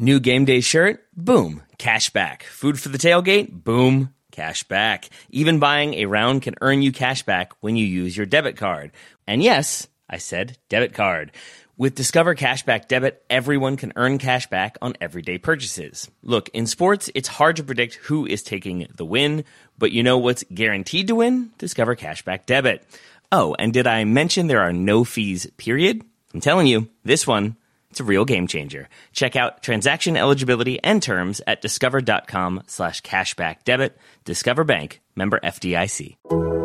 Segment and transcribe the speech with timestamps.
[0.00, 1.04] New game day shirt?
[1.16, 2.44] Boom, cash back.
[2.44, 3.50] Food for the tailgate?
[3.50, 5.08] Boom, cash back.
[5.30, 8.92] Even buying a round can earn you cash back when you use your debit card.
[9.26, 11.32] And yes, I said debit card.
[11.76, 16.08] With Discover Cashback Debit, everyone can earn cash back on everyday purchases.
[16.22, 19.44] Look, in sports, it's hard to predict who is taking the win,
[19.78, 21.50] but you know what's guaranteed to win?
[21.58, 22.84] Discover Cashback Debit.
[23.30, 26.02] Oh, and did I mention there are no fees, period?
[26.34, 27.56] I'm telling you, this one,
[27.90, 28.88] it's a real game changer.
[29.12, 33.96] Check out transaction eligibility and terms at discover.com slash cashback debit.
[34.24, 36.57] Discover Bank, member FDIC.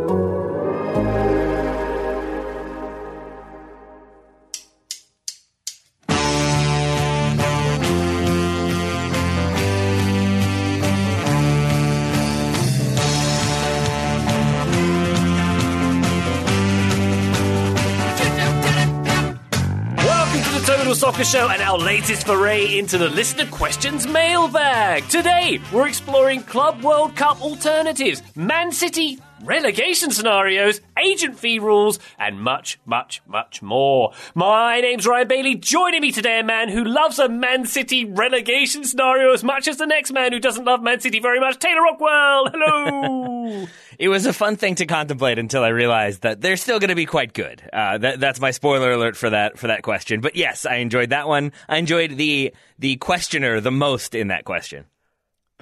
[21.23, 25.07] Show and our latest foray into the listener questions mailbag.
[25.07, 32.41] Today, we're exploring Club World Cup alternatives, Man City relegation scenarios, agent fee rules, and
[32.41, 34.13] much, much, much more.
[34.33, 35.55] My name's Ryan Bailey.
[35.55, 39.77] Joining me today, a man who loves a Man City relegation scenario as much as
[39.77, 42.49] the next man who doesn't love Man City very much, Taylor Rockwell.
[42.51, 43.67] Hello.
[43.99, 46.95] It was a fun thing to contemplate until I realized that they're still going to
[46.95, 47.61] be quite good.
[47.71, 50.19] Uh, that, that's my spoiler alert for that for that question.
[50.19, 51.51] But yes, I enjoyed that one.
[51.69, 54.85] I enjoyed the the questioner the most in that question.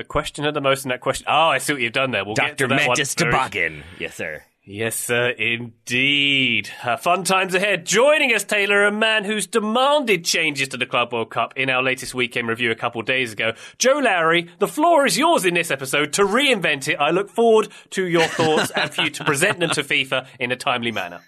[0.02, 1.28] The questioner the most in that question.
[1.30, 2.26] Oh, I see what you've done there.
[2.26, 2.68] We'll Dr.
[2.68, 3.84] Mantis Toboggan.
[4.00, 4.44] Yes, sir.
[4.64, 6.70] Yes, sir, indeed.
[6.84, 7.86] Uh, fun times ahead.
[7.86, 11.84] Joining us, Taylor, a man who's demanded changes to the Club World Cup in our
[11.84, 13.54] latest weekend review a couple days ago.
[13.78, 16.96] Joe Lowry, the floor is yours in this episode to reinvent it.
[16.96, 20.52] I look forward to your thoughts and for you to present them to FIFA in
[20.52, 21.22] a timely manner.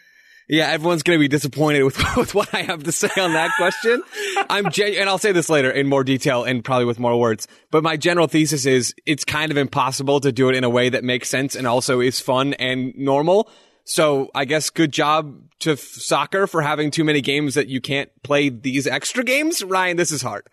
[0.50, 3.52] Yeah, everyone's going to be disappointed with, with what I have to say on that
[3.58, 4.04] question.
[4.50, 7.48] I'm gen- and I'll say this later in more detail and probably with more words.
[7.72, 10.90] But my general thesis is it's kind of impossible to do it in a way
[10.90, 13.50] that makes sense and also is fun and normal.
[13.86, 17.82] So I guess good job to f- soccer for having too many games that you
[17.82, 19.64] can't play these extra games.
[19.64, 20.48] Ryan, this is hard.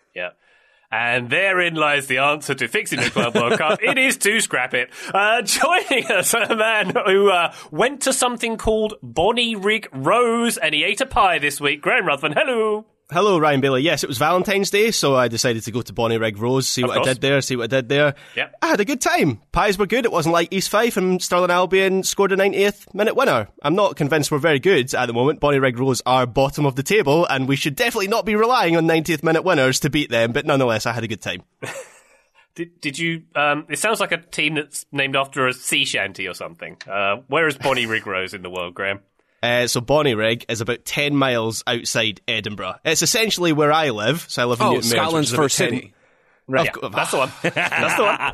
[0.91, 3.79] And therein lies the answer to fixing the Club World Cup.
[3.81, 4.89] It is to scrap it.
[5.13, 10.83] Uh, joining us, a man who uh, went to something called Bonnyrigg Rose and he
[10.83, 11.81] ate a pie this week.
[11.81, 12.85] Graham Ruthven, hello.
[13.11, 13.81] Hello, Ryan Bailey.
[13.81, 16.87] Yes, it was Valentine's Day, so I decided to go to Bonnyrigg Rose, see Of
[16.87, 17.07] what course.
[17.09, 18.15] I did there, see what I did there.
[18.37, 18.55] Yep.
[18.61, 19.41] I had a good time.
[19.51, 20.05] Pies were good.
[20.05, 23.49] It wasn't like East Fife and Stirling Albion scored a 98th minute winner.
[23.63, 25.41] I'm not convinced we're very good at the moment.
[25.41, 28.87] Bonnyrigg Rose are bottom of the table, and we should definitely not be relying on
[28.87, 31.43] 90th minute winners to beat them, but nonetheless, I had a good time.
[32.53, 33.23] Did, did you?
[33.33, 36.75] Um, it sounds like a team that's named after a sea shanty or something.
[36.85, 38.99] Uh, where is Bonnyrigg Rose in the world, Graham?
[39.43, 42.75] Uh, so Bonnyrigg is about 10 miles outside Edinburgh.
[42.85, 45.93] It's essentially where I live, so I live in Oh, Newton Scotland's first 10 city.
[46.47, 47.31] Of Yeah, that's the one.
[47.43, 48.33] That's the one.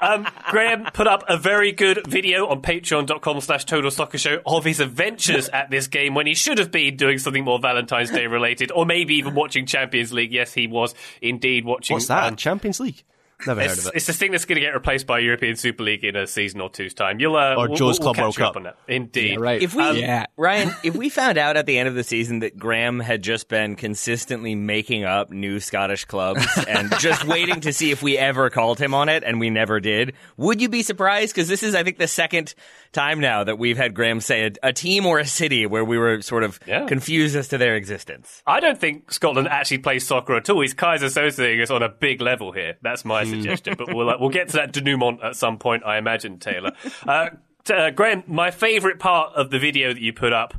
[0.00, 4.64] um, Graham put up a very good video on patreon.com slash total soccer show of
[4.64, 8.26] his adventures at this game when he should have been doing something more Valentine's Day
[8.26, 10.32] related or maybe even watching Champions League.
[10.32, 11.94] Yes, he was indeed watching.
[11.94, 12.24] What's that?
[12.24, 13.02] um, Champions League?
[13.46, 13.96] Never heard it's, of it.
[13.96, 16.60] it's the thing that's going to get replaced by European Super League in a season
[16.60, 17.20] or two's time.
[17.20, 18.56] You'll uh, Or we'll- Joe's we'll Club catch World you up Cup.
[18.56, 18.76] on that.
[18.88, 19.40] Indeed.
[19.40, 19.62] Right.
[19.62, 20.26] If we, Yeah.
[20.36, 23.48] Ryan, if we found out at the end of the season that Graham had just
[23.48, 28.50] been consistently making up new Scottish clubs and just waiting to see if we ever
[28.50, 31.34] called him on it, and we never did, would you be surprised?
[31.34, 32.54] Because this is, I think, the second
[32.92, 35.96] time now that we've had Graham say a, a team or a city where we
[35.98, 36.86] were sort of Yeah.
[36.86, 38.42] confused as to their existence.
[38.46, 40.60] I don't think Scotland actually plays soccer at all.
[40.60, 42.76] He's Kaiser associating us on a big level here.
[42.82, 43.74] That's my suggestion.
[43.76, 46.72] But we'll uh, we'll get to that denouement at some point, I imagine, Taylor.
[47.06, 47.30] Uh,
[47.70, 50.54] uh, Graham, my favourite part of the video that you put up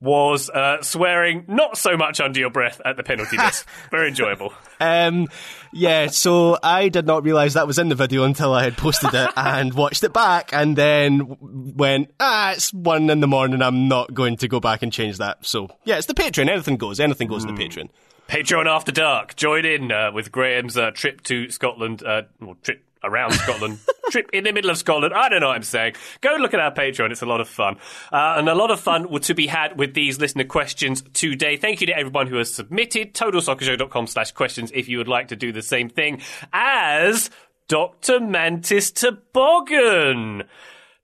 [0.00, 3.64] was uh, swearing not so much under your breath at the penalty miss.
[3.90, 4.52] Very enjoyable.
[4.78, 5.28] Um,
[5.72, 9.12] yeah, so I did not realise that was in the video until I had posted
[9.12, 13.88] it and watched it back and then went, ah, it's one in the morning, I'm
[13.88, 15.44] not going to go back and change that.
[15.44, 16.48] So, yeah, it's the Patreon.
[16.48, 17.00] Anything goes.
[17.00, 17.88] Anything goes in the Patreon.
[18.28, 19.36] Patreon After Dark.
[19.36, 23.78] Join in uh, with Graham's uh, trip to Scotland, uh, well, trip around Scotland,
[24.10, 25.14] trip in the middle of Scotland.
[25.14, 25.94] I don't know what I'm saying.
[26.20, 27.10] Go look at our Patreon.
[27.10, 27.76] It's a lot of fun.
[28.12, 31.56] Uh, and a lot of fun to be had with these listener questions today.
[31.56, 33.14] Thank you to everyone who has submitted.
[33.14, 36.20] TotalSoccerShow.com slash questions if you would like to do the same thing
[36.52, 37.30] as
[37.66, 38.20] Dr.
[38.20, 40.44] Mantis Toboggan.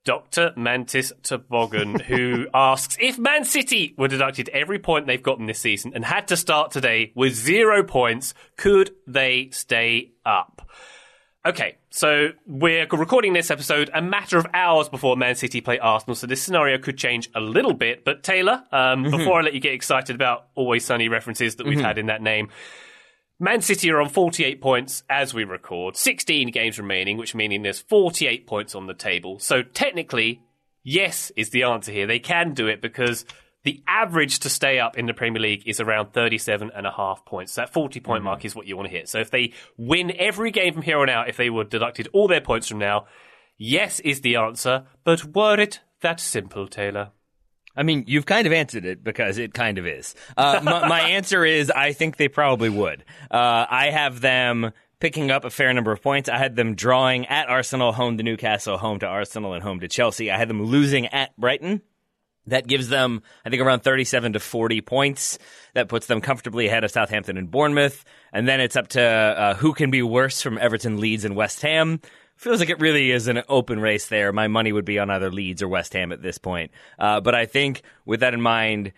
[0.05, 0.53] Dr.
[0.55, 5.91] Mantis Toboggan, who asks if Man City were deducted every point they've gotten this season
[5.93, 10.69] and had to start today with zero points, could they stay up?
[11.45, 16.15] Okay, so we're recording this episode a matter of hours before Man City play Arsenal,
[16.15, 18.03] so this scenario could change a little bit.
[18.03, 21.79] But Taylor, um, before I let you get excited about Always Sunny references that we've
[21.79, 22.49] had in that name,
[23.37, 27.81] Man City are on 48 points as we record, 16 games remaining, which meaning there's
[27.81, 29.39] 48 points on the table.
[29.39, 30.41] So technically,
[30.83, 32.07] yes is the answer here.
[32.07, 33.25] They can do it because
[33.63, 37.25] the average to stay up in the Premier League is around 37 and a half
[37.25, 37.53] points.
[37.53, 38.25] So That 40 point Mm-hmm.
[38.25, 39.09] mark is what you want to hit.
[39.09, 42.29] So if they win every game from here on out, if they were deducted all
[42.29, 43.07] their points from now,
[43.57, 44.85] yes is the answer.
[45.03, 47.11] But were it that simple, Taylor?
[47.75, 50.15] I mean, you've kind of answered it because it kind of is.
[50.37, 53.03] Uh, my, my answer is I think they probably would.
[53.29, 56.29] Uh, I have them picking up a fair number of points.
[56.29, 59.87] I had them drawing at Arsenal, home to Newcastle, home to Arsenal, and home to
[59.87, 60.31] Chelsea.
[60.31, 61.81] I had them losing at Brighton.
[62.47, 65.39] That gives them, I think, around 37 to 40 points.
[65.73, 68.05] That puts them comfortably ahead of Southampton and Bournemouth.
[68.31, 71.61] And then it's up to uh, who can be worse from Everton, Leeds, and West
[71.61, 72.01] Ham.
[72.35, 74.31] Feels like it really is an open race there.
[74.33, 76.71] My money would be on either Leeds or West Ham at this point.
[76.99, 78.91] Uh, but I think with that in mind,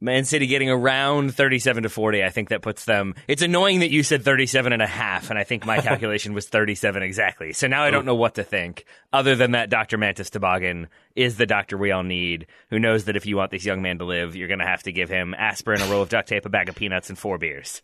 [0.00, 3.16] Man City getting around 37 to 40, I think that puts them.
[3.26, 6.48] It's annoying that you said 37 and a half, and I think my calculation was
[6.48, 7.52] 37 exactly.
[7.52, 9.98] So now I don't know what to think, other than that Dr.
[9.98, 13.64] Mantis Toboggan is the doctor we all need, who knows that if you want this
[13.64, 16.08] young man to live, you're going to have to give him aspirin, a roll of
[16.08, 17.82] duct tape, a bag of peanuts, and four beers.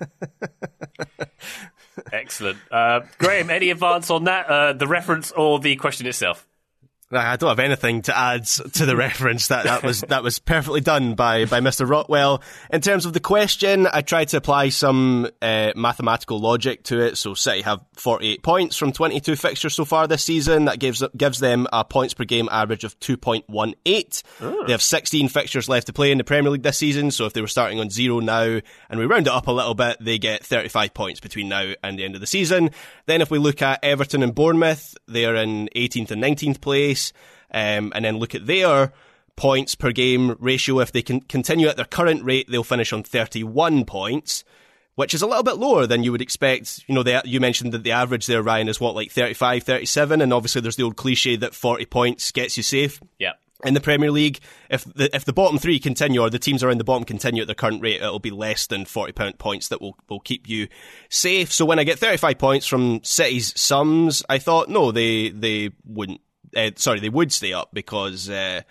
[2.13, 2.59] Excellent.
[2.71, 4.47] Uh, Graham, any advance on that?
[4.47, 6.47] Uh, the reference or the question itself?
[7.17, 9.49] I don't have anything to add to the reference.
[9.49, 11.89] That that was that was perfectly done by by Mr.
[11.89, 12.43] Rockwell.
[12.71, 17.17] In terms of the question, I tried to apply some uh, mathematical logic to it.
[17.17, 20.67] So City have 48 points from 22 fixtures so far this season.
[20.67, 24.67] That gives gives them a points per game average of 2.18.
[24.67, 27.11] They have 16 fixtures left to play in the Premier League this season.
[27.11, 28.61] So if they were starting on zero now,
[28.91, 31.99] and we round it up a little bit, they get 35 points between now and
[31.99, 32.71] the end of the season.
[33.07, 37.04] Then if we look at Everton and Bournemouth, they are in 18th and 19th place.
[37.51, 38.93] Um, and then look at their
[39.37, 40.81] points per game ratio.
[40.81, 44.45] If they can continue at their current rate, they'll finish on 31 points,
[44.95, 46.85] which is a little bit lower than you would expect.
[46.87, 50.21] You know, they, you mentioned that the average there, Ryan, is what, like 35, 37?
[50.21, 53.01] And obviously there's the old cliche that 40 points gets you safe.
[53.19, 53.33] Yeah.
[53.65, 56.79] In the Premier League, if the if the bottom three continue, or the teams around
[56.79, 59.81] the bottom continue at their current rate, it'll be less than forty pound points that
[59.81, 60.69] will will keep you
[61.09, 61.51] safe.
[61.51, 65.71] So when I get thirty five points from City's sums, I thought no, they they
[65.87, 66.21] wouldn't.
[66.57, 68.63] Uh, sorry, they would stay up because uh,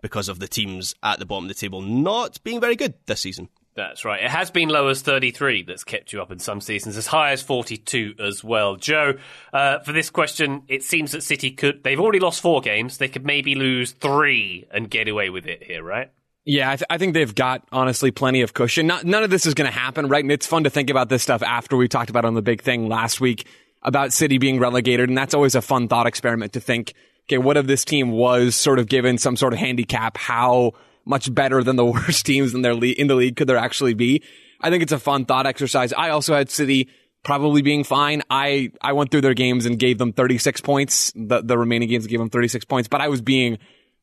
[0.00, 3.20] because of the teams at the bottom of the table not being very good this
[3.20, 3.48] season.
[3.76, 4.22] That's right.
[4.22, 7.30] It has been low as 33 that's kept you up in some seasons, as high
[7.30, 8.76] as 42 as well.
[8.76, 9.14] Joe,
[9.52, 12.98] uh, for this question, it seems that City could, they've already lost four games.
[12.98, 16.10] They could maybe lose three and get away with it here, right?
[16.44, 18.86] Yeah, I, th- I think they've got honestly plenty of cushion.
[18.86, 20.24] Not, none of this is going to happen, right?
[20.24, 22.62] And it's fun to think about this stuff after we talked about on the big
[22.62, 23.46] thing last week
[23.82, 26.92] about City being relegated, and that's always a fun thought experiment to think,
[27.30, 30.16] okay, what if this team was sort of given some sort of handicap?
[30.16, 30.72] How
[31.04, 33.94] much better than the worst teams in their le- in the league could there actually
[33.94, 34.22] be?
[34.60, 35.92] I think it's a fun thought exercise.
[35.92, 36.88] I also had City
[37.22, 38.22] probably being fine.
[38.30, 41.12] I I went through their games and gave them 36 points.
[41.14, 43.58] The the remaining games gave them 36 points, but I was being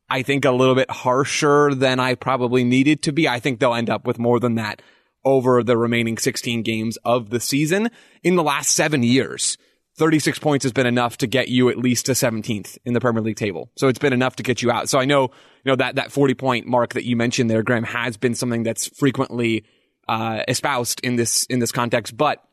[0.09, 3.27] I think a little bit harsher than I probably needed to be.
[3.27, 4.81] I think they'll end up with more than that
[5.25, 7.89] over the remaining 16 games of the season.
[8.24, 9.57] In the last seven years,
[9.97, 13.21] 36 points has been enough to get you at least to 17th in the Premier
[13.21, 13.71] League table.
[13.77, 14.89] So it's been enough to get you out.
[14.89, 17.83] So I know, you know, that, that 40 point mark that you mentioned there, Graham,
[17.83, 19.65] has been something that's frequently,
[20.07, 22.15] uh, espoused in this, in this context.
[22.15, 22.44] But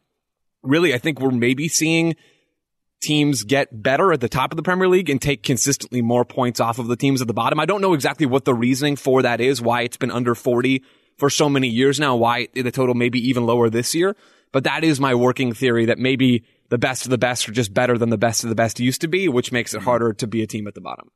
[0.62, 2.16] really, I think we're maybe seeing
[3.02, 6.60] teams get better at the top of the Premier League and take consistently more points
[6.60, 7.60] off of the teams at the bottom.
[7.60, 10.82] I don't know exactly what the reasoning for that is, why it's been under 40
[11.18, 14.16] for so many years now, why the total may be even lower this year.
[14.50, 17.74] But that is my working theory that maybe the best of the best are just
[17.74, 20.26] better than the best of the best used to be, which makes it harder to
[20.26, 21.10] be a team at the bottom.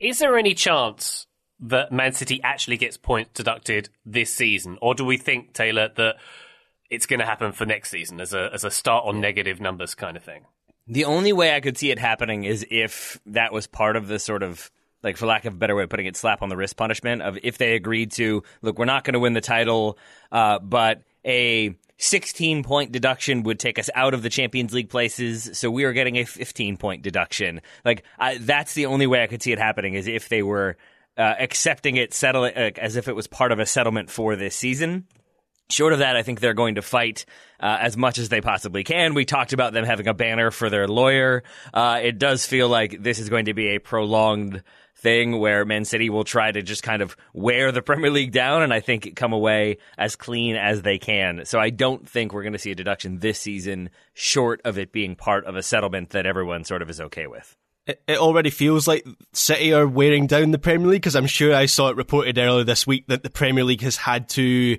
[0.00, 1.26] Is there any chance
[1.60, 4.78] that Man City actually gets points deducted this season?
[4.80, 6.16] Or do we think, Taylor, that
[6.90, 9.94] it's going to happen for next season as a, as a start on negative numbers
[9.94, 10.44] kind of thing?
[10.86, 14.18] The only way I could see it happening is if that was part of the
[14.18, 14.70] sort of
[15.02, 17.22] like for lack of a better way of putting it, slap on the wrist punishment
[17.22, 19.98] of if they agreed to look, we're not going to win the title,
[20.32, 25.50] uh, but a 16 point deduction would take us out of the Champions League places,
[25.52, 27.60] so we are getting a 15 point deduction.
[27.84, 30.76] Like I, that's the only way I could see it happening is if they were
[31.16, 34.36] uh, accepting it, settle it uh, as if it was part of a settlement for
[34.36, 35.06] this season.
[35.70, 37.26] Short of that, I think they're going to fight
[37.60, 39.12] uh, as much as they possibly can.
[39.12, 41.42] We talked about them having a banner for their lawyer.
[41.74, 44.62] Uh, it does feel like this is going to be a prolonged
[44.98, 48.62] thing where Man City will try to just kind of wear the Premier League down
[48.62, 51.44] and I think come away as clean as they can.
[51.44, 54.92] So I don't think we're going to see a deduction this season short of it
[54.92, 57.56] being part of a settlement that everyone sort of is okay with.
[57.86, 61.54] It, it already feels like City are wearing down the Premier League because I'm sure
[61.54, 64.78] I saw it reported earlier this week that the Premier League has had to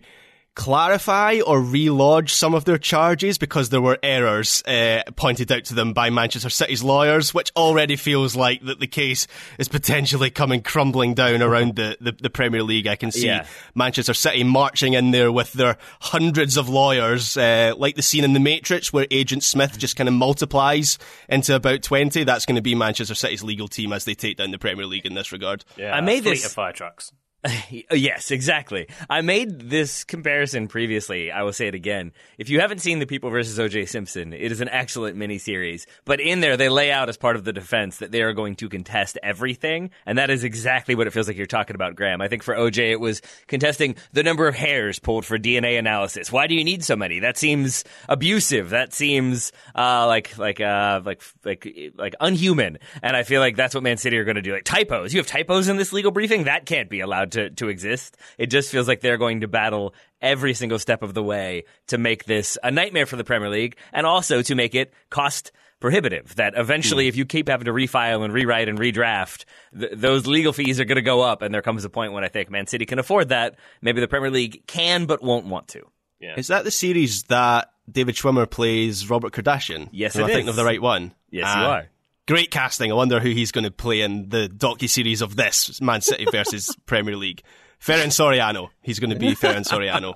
[0.59, 5.73] clarify or relodge some of their charges because there were errors uh, pointed out to
[5.73, 9.25] them by Manchester City's lawyers, which already feels like that the case
[9.57, 12.87] is potentially coming crumbling down around the, the, the Premier League.
[12.87, 13.45] I can see Yeah.
[13.73, 18.33] Manchester City marching in there with their hundreds of lawyers, uh, like the scene in
[18.33, 20.99] The Matrix where Agent Smith just kind of multiplies
[21.29, 22.25] into about 20.
[22.25, 25.05] That's going to be Manchester City's legal team as they take down the Premier League
[25.05, 25.63] in this regard.
[25.77, 27.13] Yeah, I made fleet this- of fire trucks.
[27.91, 28.87] Yes, exactly.
[29.09, 31.31] I made this comparison previously.
[31.31, 32.11] I will say it again.
[32.37, 33.85] If you haven't seen The People versus O.J.
[33.85, 35.85] Simpson, it is an excellent miniseries.
[36.05, 38.55] But in there, they lay out as part of the defense that they are going
[38.57, 42.21] to contest everything, and that is exactly what it feels like you're talking about, Graham.
[42.21, 42.91] I think for O.J.
[42.91, 46.31] it was contesting the number of hairs pulled for DNA analysis.
[46.31, 47.19] Why do you need so many?
[47.19, 48.69] That seems abusive.
[48.71, 52.79] That seems uh, like like uh, like like like unhuman.
[53.01, 54.53] And I feel like that's what Man City are going to do.
[54.53, 55.13] Like typos.
[55.13, 56.45] You have typos in this legal briefing.
[56.45, 58.17] That can't be allowed to to exist.
[58.37, 61.97] It just feels like they're going to battle every single step of the way to
[61.97, 66.35] make this a nightmare for the Premier League, and also to make it cost prohibitive.
[66.35, 69.45] That eventually, if you keep having to refile and rewrite and redraft,
[69.79, 71.41] th- those legal fees are going to go up.
[71.41, 73.55] And there comes a point when I think Man City can afford that.
[73.81, 75.83] Maybe the Premier League can, but won't want to.
[76.21, 79.87] Is that the series that David Schwimmer plays Robert Kardashian?
[79.93, 80.49] Yes, Am it I thinking is.
[80.49, 81.13] of the right one?
[81.31, 81.89] Yes, Ah, you are.
[82.29, 82.91] Great casting.
[82.91, 86.27] I wonder who he's going to play in the docu series of this Man City
[86.31, 87.41] versus Premier League.
[87.83, 88.69] Ferran Soriano.
[88.83, 90.13] He's going to be Ferran Soriano.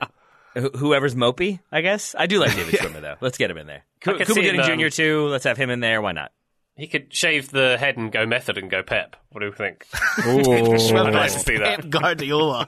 [0.78, 2.14] Whoever's Mopey, I guess.
[2.16, 3.16] I do like David Schwimmer though.
[3.20, 3.84] Let's get him in there.
[4.06, 4.90] I could Gooding um, Jr.
[4.90, 5.26] too.
[5.26, 6.04] Let's have him in there.
[6.04, 6.32] Why not?
[6.76, 9.16] He could shave the head and go method and go pep.
[9.32, 9.88] What do you think?
[10.28, 10.96] Ooh.
[10.96, 11.80] I'd like to see that.
[11.80, 12.68] Pep Guardiola.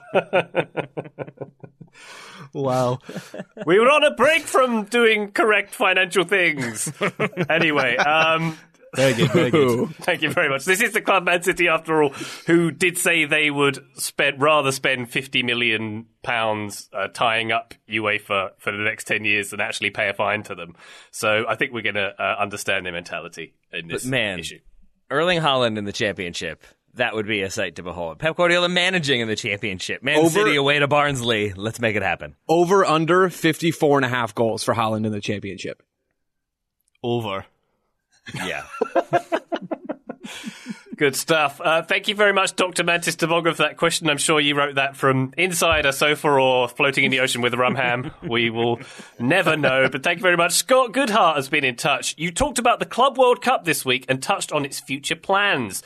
[2.52, 2.98] wow.
[3.68, 6.92] we were on a break from doing correct financial things.
[7.48, 8.58] anyway, um,
[8.96, 9.96] Very good, very good.
[10.02, 10.66] Thank you very much.
[10.66, 12.10] This is the club Man City, after all,
[12.48, 18.52] who did say they would spend rather spend fifty million pounds uh, tying up UEFA
[18.58, 20.76] for the next ten years than actually pay a fine to them.
[21.12, 24.60] So I think we're going to uh, understand their mentality in this But man, issue.
[25.12, 26.64] Erling Haaland in the championship.
[26.96, 28.20] That would be a sight to behold.
[28.20, 30.02] Pep Guardiola managing in the championship.
[30.02, 31.52] Man Over- City away to Barnsley.
[31.52, 32.38] Let's make it happen.
[32.48, 35.84] Over under 54 and a half goals for Haaland in the championship.
[37.04, 37.46] Over.
[38.34, 38.64] Yeah.
[40.98, 41.60] Good stuff.
[41.60, 42.84] Uh, thank you very much, Dr.
[42.86, 44.10] Mantis Toboggan, for that question.
[44.10, 47.54] I'm sure you wrote that from inside a sofa or floating in the ocean with
[47.54, 48.12] a rum ham.
[48.24, 48.80] We will
[49.20, 49.90] never know.
[49.90, 50.54] But thank you very much.
[50.54, 52.16] Scott Goodhart has been in touch.
[52.18, 55.84] You talked about the Club World Cup this week and touched on its future plans.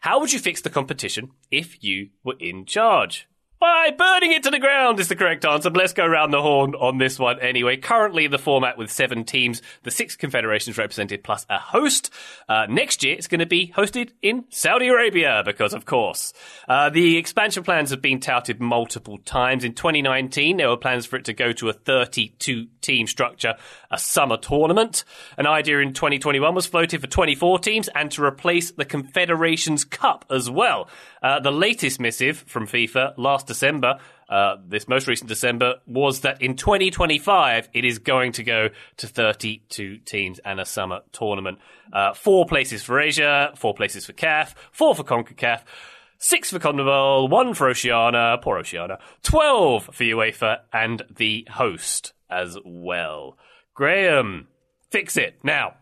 [0.00, 3.26] How would you fix the competition if you were in charge?
[3.62, 5.70] By burning it to the ground is the correct answer.
[5.70, 7.76] But let's go around the horn on this one anyway.
[7.76, 12.10] Currently, the format with seven teams, the six confederations represented plus a host.
[12.48, 16.32] Uh, next year, it's going to be hosted in Saudi Arabia because, of course,
[16.68, 19.62] uh, the expansion plans have been touted multiple times.
[19.62, 23.54] In 2019, there were plans for it to go to a 32 team structure,
[23.92, 25.04] a summer tournament.
[25.38, 30.24] An idea in 2021 was floated for 24 teams and to replace the Confederations Cup
[30.30, 30.88] as well.
[31.22, 36.40] Uh, the latest missive from FIFA last December, uh, this most recent December, was that
[36.40, 41.58] in 2025 it is going to go to 32 teams and a summer tournament.
[41.92, 45.60] Uh, four places for Asia, four places for CAF, four for CONCACAF.
[46.18, 52.56] Six for CONMEBOL, one for Oceania, poor Oceania, twelve for UEFA, and the host as
[52.64, 53.36] well.
[53.74, 54.46] Graham,
[54.90, 55.74] fix it now.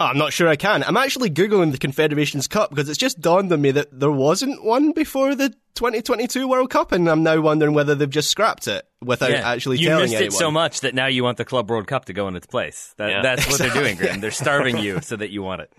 [0.00, 0.82] Oh, I'm not sure I can.
[0.82, 4.64] I'm actually Googling the Confederations Cup because it's just dawned on me that there wasn't
[4.64, 8.88] one before the 2022 World Cup, and I'm now wondering whether they've just scrapped it
[9.02, 10.28] without actually you telling missed anyone.
[10.28, 12.46] it so much that now you want the Club World Cup to go in its
[12.46, 12.94] place.
[12.96, 13.20] That, Yeah.
[13.20, 14.20] That's what they're doing, Graham.
[14.22, 15.72] They're starving you so that you want it.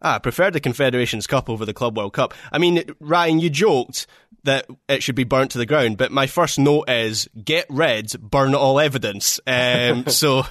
[0.00, 2.34] Ah, I prefer the Confederations Cup over the Club World Cup.
[2.52, 4.06] I mean, Ryan, you joked
[4.44, 8.12] that it should be burnt to the ground, but my first note is get red,
[8.20, 9.40] burn all evidence.
[9.44, 10.44] Um, so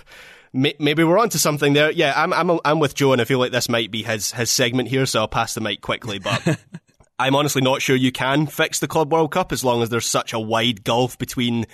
[0.56, 1.92] maybe we're onto something there.
[1.92, 4.50] Yeah, I'm, I'm, I'm with Joe, and I feel like this might be his, his
[4.50, 6.60] segment here, so I'll pass the mic quickly, but.
[7.18, 10.06] I'm honestly not sure you can fix the Club World Cup as long as there's
[10.06, 11.66] such a wide gulf between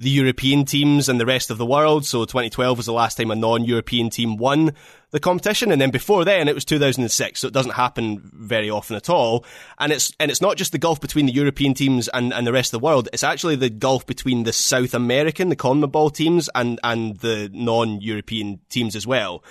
[0.00, 2.06] the European teams and the rest of the world.
[2.06, 4.72] So 2012 was the last time a non-European team won
[5.10, 7.40] the competition, and then before then it was 2006.
[7.40, 9.44] So it doesn't happen very often at all.
[9.78, 12.52] And it's and it's not just the gulf between the European teams and, and the
[12.52, 13.10] rest of the world.
[13.12, 18.60] It's actually the gulf between the South American, the CONMEBOL teams, and and the non-European
[18.70, 19.44] teams as well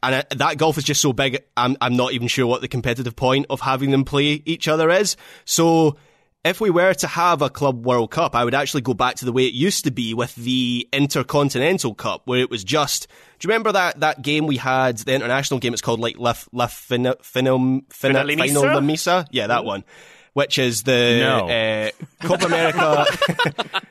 [0.00, 1.42] and uh, that golf is just so big.
[1.56, 4.88] I'm I'm not even sure what the competitive point of having them play each other
[4.90, 5.16] is.
[5.44, 5.96] So
[6.44, 9.24] if we were to have a club World Cup, I would actually go back to
[9.24, 13.06] the way it used to be with the Intercontinental Cup, where it was just.
[13.38, 15.72] Do you remember that that game we had, the international game?
[15.72, 18.74] It's called like La La Final Final Finale Final Misa?
[18.74, 19.26] La Misa.
[19.30, 19.84] Yeah, that one.
[20.32, 21.48] which is the No.
[21.48, 21.90] uh,
[22.26, 23.04] Copa America,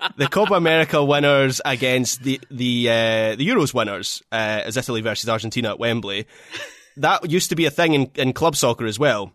[0.17, 5.29] the Copa America winners against the the uh, the Euros winners, uh, as Italy versus
[5.29, 6.27] Argentina at Wembley.
[6.97, 9.31] That used to be a thing in, in club soccer as well.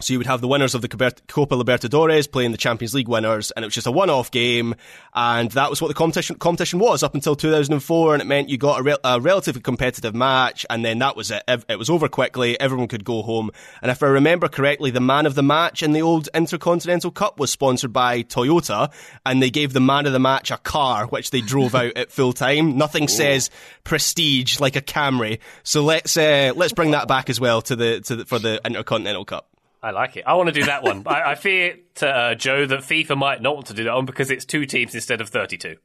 [0.00, 3.50] So you would have the winners of the Copa Libertadores playing the Champions League winners,
[3.50, 4.76] and it was just a one-off game,
[5.12, 8.58] and that was what the competition competition was up until 2004, and it meant you
[8.58, 11.42] got a, rel- a relatively competitive match, and then that was it.
[11.48, 12.58] It was over quickly.
[12.60, 13.50] Everyone could go home,
[13.82, 17.40] and if I remember correctly, the man of the match in the old Intercontinental Cup
[17.40, 18.92] was sponsored by Toyota,
[19.26, 22.12] and they gave the man of the match a car which they drove out at
[22.12, 22.78] full time.
[22.78, 23.50] Nothing says
[23.82, 28.00] prestige like a Camry, so let's uh, let's bring that back as well to the
[28.02, 29.48] to the, for the Intercontinental Cup.
[29.82, 30.24] I like it.
[30.26, 31.04] I want to do that one.
[31.06, 34.06] I, I fear, to, uh, Joe, that FIFA might not want to do that one
[34.06, 35.76] because it's two teams instead of 32.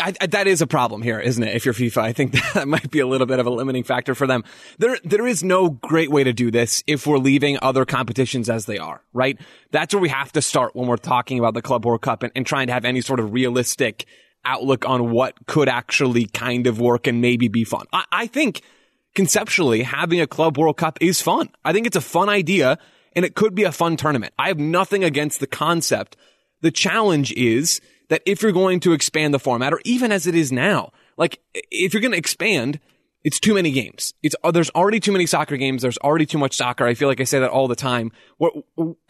[0.00, 1.54] I, I, that is a problem here, isn't it?
[1.54, 4.14] If you're FIFA, I think that might be a little bit of a limiting factor
[4.14, 4.44] for them.
[4.78, 8.66] There, there is no great way to do this if we're leaving other competitions as
[8.66, 9.38] they are, right?
[9.70, 12.32] That's where we have to start when we're talking about the Club World Cup and,
[12.34, 14.06] and trying to have any sort of realistic
[14.44, 17.86] outlook on what could actually kind of work and maybe be fun.
[17.92, 18.62] I, I think
[19.14, 21.48] conceptually having a Club World Cup is fun.
[21.64, 22.78] I think it's a fun idea
[23.16, 24.34] and it could be a fun tournament.
[24.38, 26.16] I have nothing against the concept.
[26.60, 27.80] The challenge is
[28.10, 31.40] that if you're going to expand the format, or even as it is now, like
[31.54, 32.78] if you're going to expand,
[33.24, 34.14] it's too many games.
[34.22, 35.82] It's uh, there's already too many soccer games.
[35.82, 36.86] There's already too much soccer.
[36.86, 38.12] I feel like I say that all the time.
[38.38, 38.50] We're,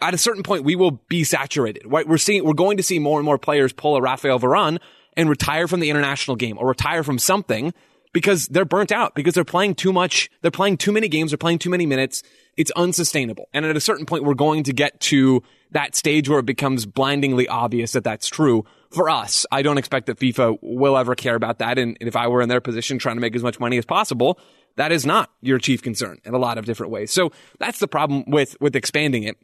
[0.01, 1.83] at a certain point, we will be saturated.
[1.85, 2.07] Right?
[2.07, 4.79] We're seeing we're going to see more and more players pull a Rafael Varane
[5.15, 7.73] and retire from the international game or retire from something
[8.13, 10.29] because they're burnt out because they're playing too much.
[10.41, 11.31] They're playing too many games.
[11.31, 12.23] They're playing too many minutes.
[12.55, 13.49] It's unsustainable.
[13.53, 16.85] And at a certain point, we're going to get to that stage where it becomes
[16.85, 18.65] blindingly obvious that that's true.
[18.91, 21.77] For us, I don't expect that FIFA will ever care about that.
[21.77, 24.39] And if I were in their position trying to make as much money as possible,
[24.77, 27.11] that is not your chief concern in a lot of different ways.
[27.11, 29.37] So that's the problem with, with expanding it.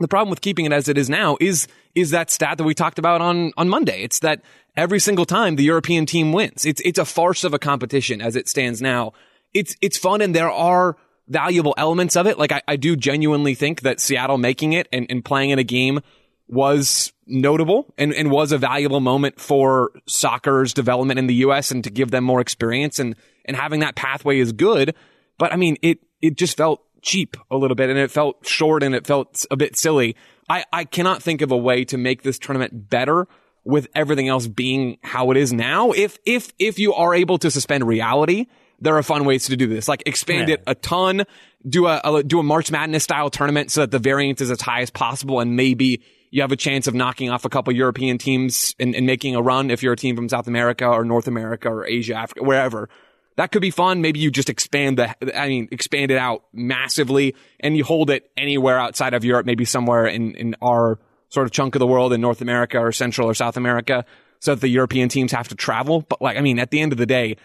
[0.00, 2.74] The problem with keeping it as it is now is, is that stat that we
[2.74, 4.02] talked about on, on Monday.
[4.02, 4.42] It's that
[4.76, 6.64] every single time the European team wins.
[6.64, 9.12] It's, it's a farce of a competition as it stands now.
[9.52, 10.96] It's, it's fun and there are
[11.28, 12.38] valuable elements of it.
[12.38, 15.64] Like I, I do genuinely think that Seattle making it and, and playing in a
[15.64, 16.00] game
[16.48, 21.70] was notable and, and was a valuable moment for soccer's development in the U.S.
[21.70, 24.94] and to give them more experience and, and having that pathway is good.
[25.38, 28.82] But I mean, it, it just felt cheap a little bit and it felt short
[28.82, 30.16] and it felt a bit silly.
[30.48, 33.28] I, I cannot think of a way to make this tournament better
[33.64, 35.92] with everything else being how it is now.
[35.92, 38.46] If, if, if you are able to suspend reality,
[38.80, 39.88] there are fun ways to do this.
[39.88, 40.54] Like expand Yeah.
[40.56, 41.24] it a ton,
[41.66, 44.60] do a, a do a March Madness style tournament so that the variance is as
[44.60, 48.18] high as possible, and maybe you have a chance of knocking off a couple European
[48.18, 51.28] teams and, and making a run if you're a team from South America or North
[51.28, 52.88] America or Asia, Africa, wherever.
[53.36, 54.00] That could be fun.
[54.00, 58.30] Maybe you just expand the, I mean, expand it out massively and you hold it
[58.36, 62.12] anywhere outside of Europe, maybe somewhere in, in our sort of chunk of the world
[62.12, 64.04] in North America or Central or South America
[64.38, 66.02] so that the European teams have to travel.
[66.02, 67.36] But like, I mean, at the end of the day,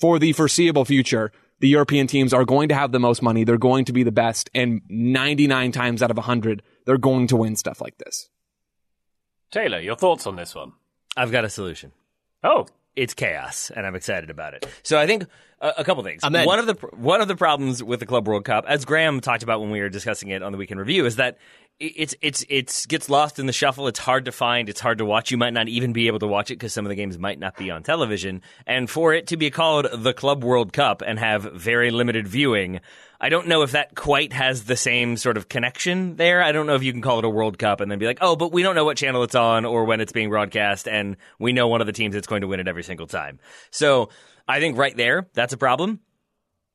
[0.00, 3.44] for the foreseeable future, the European teams are going to have the most money.
[3.44, 4.50] They're going to be the best.
[4.54, 8.28] And 99 times out of 100, they're going to win stuff like this.
[9.50, 10.72] Taylor, your thoughts on this one?
[11.16, 11.92] I've got a solution.
[12.42, 14.66] Oh, It's chaos, and I'm excited about it.
[14.82, 15.24] So I think
[15.60, 16.20] a, a couple things.
[16.22, 16.32] I'm.
[16.46, 19.42] One of the one of the problems with the Club World Cup, as Graham talked
[19.42, 21.38] about when we were discussing it on the weekend review, is that
[21.80, 23.88] it- it's it's it's gets lost in the shuffle.
[23.88, 24.68] It's hard to find.
[24.68, 25.30] It's hard to watch.
[25.30, 27.38] You might not even be able to watch it because some of the games might
[27.38, 28.42] not be on television.
[28.66, 32.80] And for it to be called the Club World Cup and have very limited viewing,
[33.24, 36.42] I don't know if that quite has the same sort of connection there.
[36.42, 38.18] I don't know if you can call it a World Cup and then be like,
[38.20, 41.16] oh, but we don't know what channel it's on or when it's being broadcast, and
[41.38, 43.38] we know one of the teams that's going to win it every single time.
[43.70, 44.08] So
[44.48, 46.00] I think right there, that's a problem.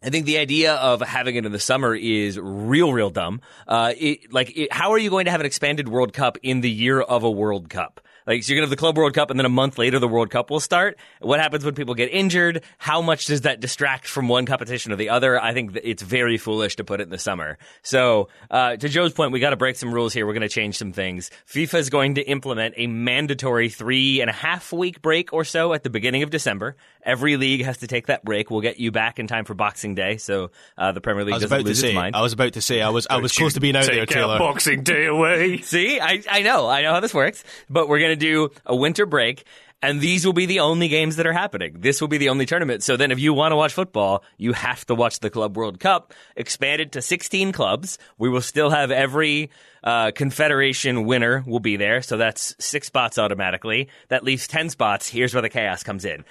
[0.01, 3.41] I think the idea of having it in the summer is real, real dumb.
[3.67, 6.61] Uh, it, like, it, how are you going to have an expanded World Cup in
[6.61, 7.99] the year of a World Cup?
[8.27, 10.07] Like, so you're gonna have the Club World Cup, and then a month later the
[10.07, 10.97] World Cup will start.
[11.21, 12.61] What happens when people get injured?
[12.77, 15.41] How much does that distract from one competition or the other?
[15.41, 17.57] I think it's very foolish to put it in the summer.
[17.83, 20.27] So, uh, to Joe's point, we got to break some rules here.
[20.27, 21.31] We're gonna change some things.
[21.47, 25.71] FIFA is going to implement a mandatory three and a half week break or so
[25.71, 26.75] at the beginning of December.
[27.07, 28.51] Every league has to take that break.
[28.51, 31.37] We'll get you back in time for Boxing Day, so uh, the Premier League I
[31.37, 31.87] was doesn't about to lose say.
[31.87, 32.15] its mind.
[32.17, 32.81] I was about to say.
[32.81, 33.07] I was.
[33.09, 34.39] I was close to being out Take there, out Taylor.
[34.39, 35.57] Boxing Day away.
[35.61, 38.75] See, I, I know, I know how this works, but we're going to do a
[38.75, 39.45] winter break.
[39.79, 41.75] And these will be the only games that are happening.
[41.79, 42.81] This will be the only tournament.
[42.81, 45.79] So then if you want to watch football, you have to watch the Club World
[45.79, 47.99] Cup expanded to 16 clubs.
[48.17, 49.51] We will still have every
[49.83, 52.01] uh, confederation winner will be there.
[52.01, 53.89] So that's six spots automatically.
[54.07, 55.07] That leaves 10 spots.
[55.07, 56.25] Here's where the chaos comes in.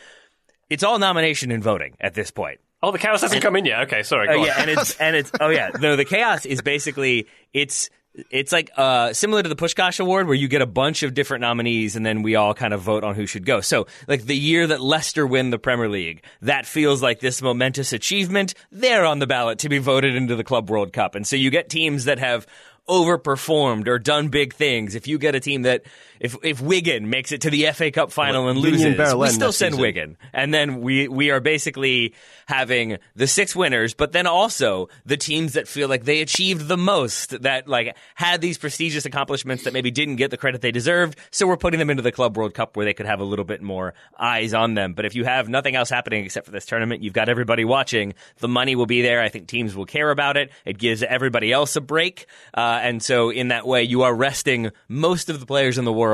[0.70, 2.61] It's all nomination and voting at this point.
[2.83, 3.83] Oh, the chaos hasn't come in yet.
[3.83, 4.29] Okay, sorry.
[4.29, 5.70] Oh yeah, and it's and it's oh yeah.
[5.81, 7.88] No, the chaos is basically it's
[8.31, 11.42] It's like uh, similar to the Puskas Award, where you get a bunch of different
[11.42, 13.61] nominees, and then we all kind of vote on who should go.
[13.61, 17.92] So, like the year that Leicester win the Premier League, that feels like this momentous
[17.92, 18.55] achievement.
[18.72, 21.50] They're on the ballot to be voted into the Club World Cup, and so you
[21.50, 22.46] get teams that have
[22.88, 24.94] overperformed or done big things.
[24.94, 25.83] If you get a team that
[26.20, 29.74] if if Wigan makes it to the FA Cup final and loses, we still send
[29.74, 29.81] season.
[29.81, 32.14] Wigan, and then we we are basically
[32.46, 36.76] having the six winners, but then also the teams that feel like they achieved the
[36.76, 41.18] most, that like had these prestigious accomplishments that maybe didn't get the credit they deserved.
[41.31, 43.44] So we're putting them into the Club World Cup where they could have a little
[43.44, 44.94] bit more eyes on them.
[44.94, 48.14] But if you have nothing else happening except for this tournament, you've got everybody watching.
[48.38, 49.20] The money will be there.
[49.20, 50.50] I think teams will care about it.
[50.64, 52.26] It gives everybody else a break,
[52.57, 55.92] uh, and so in that way, you are resting most of the players in the
[55.92, 56.06] world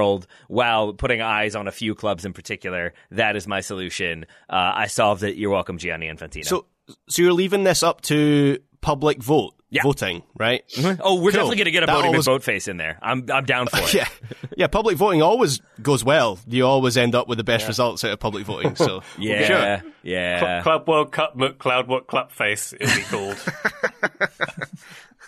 [0.48, 2.94] while putting eyes on a few clubs in particular.
[3.10, 4.24] That is my solution.
[4.48, 5.36] Uh, I solved it.
[5.36, 6.44] You're welcome, Gianni Infantino.
[6.46, 6.66] So,
[7.08, 9.82] so you're leaving this up to public vote, Yeah.
[9.84, 10.62] voting, right?
[11.00, 11.30] oh, we're Cool.
[11.30, 12.98] definitely going to get a That voting always- vote face in there.
[13.02, 13.94] I'm I'm down for it.
[13.94, 14.08] Yeah,
[14.56, 14.66] yeah.
[14.66, 16.38] Public voting always goes well.
[16.48, 18.74] You always end up with the best results out of public voting.
[18.76, 19.92] So Yeah, sure.
[20.02, 20.40] yeah.
[20.40, 23.38] Cl- Club World Cup McCloud what Club face it'll be called.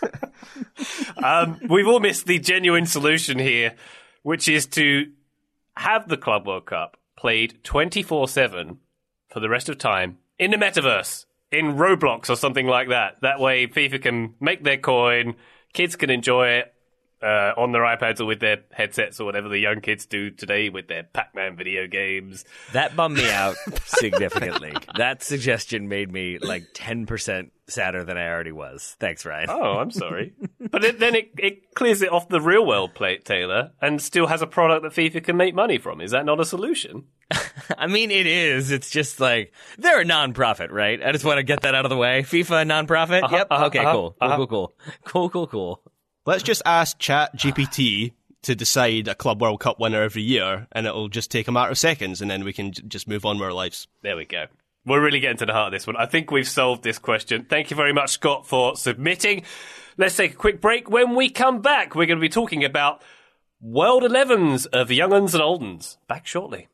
[1.23, 3.73] um, we've all missed the genuine solution here,
[4.25, 5.11] which is to
[5.77, 8.79] have the Club World Cup played 24 7
[9.29, 13.17] for the rest of time in the metaverse, in Roblox or something like that.
[13.21, 15.35] That way, FIFA can make their coin,
[15.73, 16.73] kids can enjoy it.
[17.25, 20.69] Uh, on their iPads or with their headsets or whatever the young kids do today
[20.69, 22.45] with their Pac-Man video games.
[22.73, 24.73] That bummed me out significantly.
[24.95, 28.95] that suggestion made me like 10% sadder than I already was.
[28.99, 29.49] Thanks, Ryan.
[29.49, 30.33] Oh, I'm sorry.
[30.69, 34.27] but it, then it, it clears it off the real world plate, Taylor, and still
[34.27, 36.01] has a product that FIFA can make money from.
[36.01, 37.05] Is that not a solution?
[37.77, 38.69] I mean, it is.
[38.69, 41.01] It's just like they're a non-profit, right?
[41.03, 42.21] I just want to get that out of the way.
[42.21, 43.23] FIFA non-profit?
[43.23, 43.47] Uh-huh, yep.
[43.49, 43.79] uh-huh, okay.
[43.79, 44.11] uh-huh, cool.
[44.11, 44.17] Cool.
[44.21, 44.35] uh-huh.
[44.37, 44.47] Cool.
[44.47, 44.73] Cool.
[45.05, 45.29] Cool.
[45.29, 45.47] Cool.
[45.47, 45.81] Cool.
[46.25, 50.87] Let's just ask Chat GPT to decide a Club World Cup winner every year, and
[50.87, 53.37] it'll just take a matter of seconds, and then we can j- just move on
[53.37, 53.87] with our lives.
[54.01, 54.45] There we go.
[54.85, 55.95] We're really getting to the heart of this one.
[55.97, 57.45] I think we've solved this question.
[57.47, 59.43] Thank you very much, Scott, for submitting.
[59.97, 60.89] Let's take a quick break.
[60.89, 63.01] When we come back, we're going to be talking about
[63.61, 65.97] World 11s of Young Uns and Old Uns.
[66.07, 66.67] Back shortly.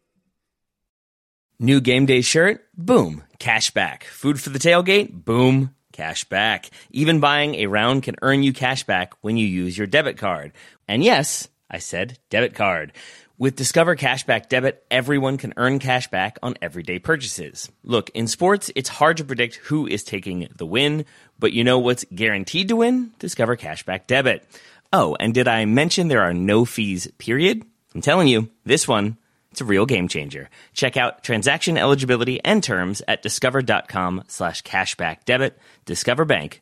[1.59, 2.65] New game day shirt?
[2.75, 3.23] Boom.
[3.37, 4.05] Cash back.
[4.05, 5.23] Food for the tailgate?
[5.23, 5.73] Boom.
[5.91, 6.69] Cash back.
[6.91, 10.51] Even buying a round can earn you cash back when you use your debit card.
[10.87, 12.93] And yes, I said debit card.
[13.41, 17.71] With Discover Cashback Debit, everyone can earn cash back on everyday purchases.
[17.83, 21.05] Look, in sports, it's hard to predict who is taking the win,
[21.39, 23.13] but you know what's guaranteed to win?
[23.17, 24.45] Discover Cashback Debit.
[24.93, 27.65] Oh, and did I mention there are no fees, period?
[27.95, 29.17] I'm telling you, this one,
[29.51, 30.49] it's a real game changer.
[30.73, 35.57] Check out transaction eligibility and terms at discover.com slash cashback debit.
[35.85, 36.61] Discover Bank,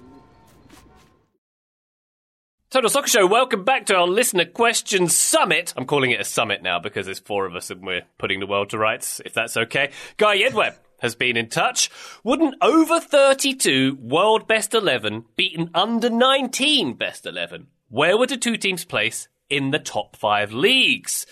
[2.71, 5.73] Total Soccer Show, welcome back to our listener question summit.
[5.75, 8.47] I'm calling it a summit now because there's four of us and we're putting the
[8.47, 9.91] world to rights, if that's okay.
[10.15, 11.91] Guy Edweb has been in touch.
[12.23, 17.67] Would an over 32 world best 11 beat an under 19 best 11?
[17.89, 21.25] Where would the two teams place in the top five leagues?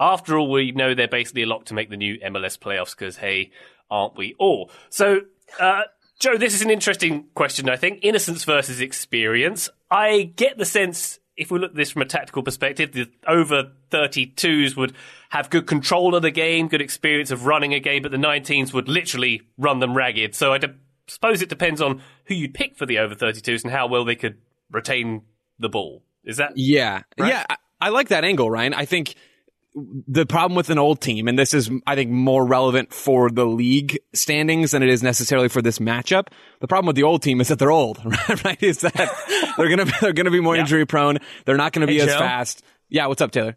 [0.00, 3.18] After all, we know they're basically a locked to make the new MLS playoffs because,
[3.18, 3.50] hey,
[3.90, 4.70] aren't we all?
[4.88, 5.20] So,
[5.60, 5.82] uh,
[6.18, 7.98] Joe, this is an interesting question, I think.
[8.00, 9.68] Innocence versus experience.
[9.90, 13.72] I get the sense, if we look at this from a tactical perspective, the over
[13.90, 14.94] 32s would
[15.30, 18.72] have good control of the game, good experience of running a game, but the 19s
[18.72, 20.34] would literally run them ragged.
[20.34, 20.74] So I de-
[21.06, 24.16] suppose it depends on who you pick for the over 32s and how well they
[24.16, 24.38] could
[24.70, 25.22] retain
[25.58, 26.02] the ball.
[26.24, 26.56] Is that?
[26.56, 27.02] Yeah.
[27.18, 27.44] Yeah.
[27.48, 28.74] I, I like that angle, Ryan.
[28.74, 29.14] I think
[30.08, 33.44] the problem with an old team, and this is, I think, more relevant for the
[33.44, 36.28] league standings than it is necessarily for this matchup.
[36.60, 37.98] The problem with the old team is that they're old,
[38.44, 38.62] right?
[38.62, 38.94] Is that
[39.58, 41.18] they're gonna they're gonna be more injury prone.
[41.44, 42.18] They're not gonna be Hey, as Joe?
[42.18, 42.62] fast.
[42.88, 43.06] Yeah.
[43.06, 43.56] What's up, Taylor?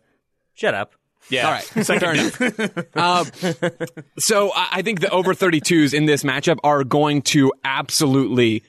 [0.55, 0.93] Shut up.
[1.29, 1.45] Yeah.
[1.45, 1.63] All right.
[1.85, 2.97] Fair enough.
[2.97, 3.27] um,
[4.17, 8.63] so I, I think the over 32s in this matchup are going to absolutely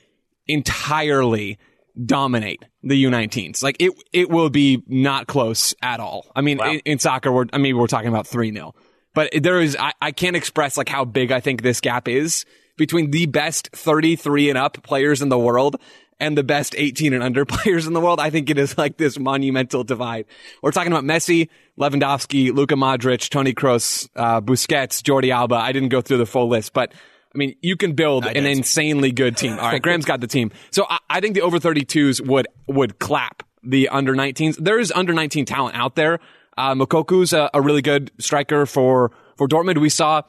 [0.47, 1.57] entirely
[2.05, 3.63] dominate the U19s.
[3.63, 6.31] Like it, it will be not close at all.
[6.35, 8.73] I mean, in, in soccer, we're, I mean, we're talking about 3 0.
[9.13, 12.45] But there is, I, I can't express like how big I think this gap is
[12.77, 15.75] between the best 33 and up players in the world
[16.21, 18.19] and the best 18 and under players in the world.
[18.19, 20.25] I think it is like this monumental divide.
[20.61, 25.55] We're talking about Messi, Lewandowski, Luka Modric, Toni Kroos, uh, Busquets, Jordi Alba.
[25.55, 26.93] I didn't go through the full list, but
[27.33, 29.53] I mean, you can build an insanely good team.
[29.53, 30.51] All right, Graham's got the team.
[30.71, 34.57] So I, I think the over 32s would would clap the under 19s.
[34.57, 36.19] There is under 19 talent out there.
[36.57, 39.79] Uh, Moukoko's a, a really good striker for for Dortmund.
[39.79, 40.23] We saw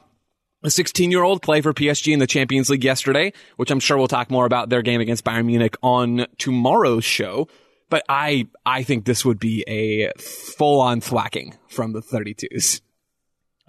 [0.63, 3.97] a 16 year old play for PSG in the Champions League yesterday, which I'm sure
[3.97, 7.47] we'll talk more about their game against Bayern Munich on tomorrow's show.
[7.89, 12.81] But I, I think this would be a full on thwacking from the 32s.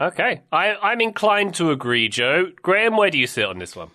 [0.00, 2.46] Okay, I, I'm inclined to agree, Joe.
[2.62, 3.90] Graham, where do you sit on this one?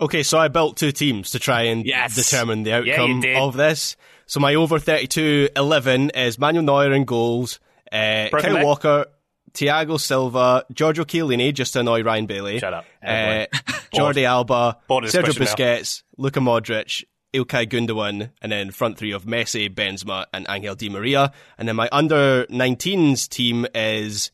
[0.00, 2.14] Okay, so I built two teams to try and Yes.
[2.16, 3.36] determine the outcome did.
[3.36, 3.96] of this.
[4.26, 7.60] So my over 32 11 is Manuel Neuer in goals,
[7.92, 8.64] uh, Kyle leg.
[8.64, 9.06] Walker,
[9.52, 12.58] Thiago Silva, Giorgio Chiellini, just to annoy Ryan Bailey.
[12.58, 12.86] Shut up.
[13.06, 13.46] Uh,
[13.94, 15.74] Jordi Alba, Bored of this Sergio question now.
[15.76, 20.88] Busquets, Luka Modric, Ilkay Gundogan, and then front three of Messi, Benzema, and Angel Di
[20.88, 21.30] Maria.
[21.58, 24.30] And then my under 19s team is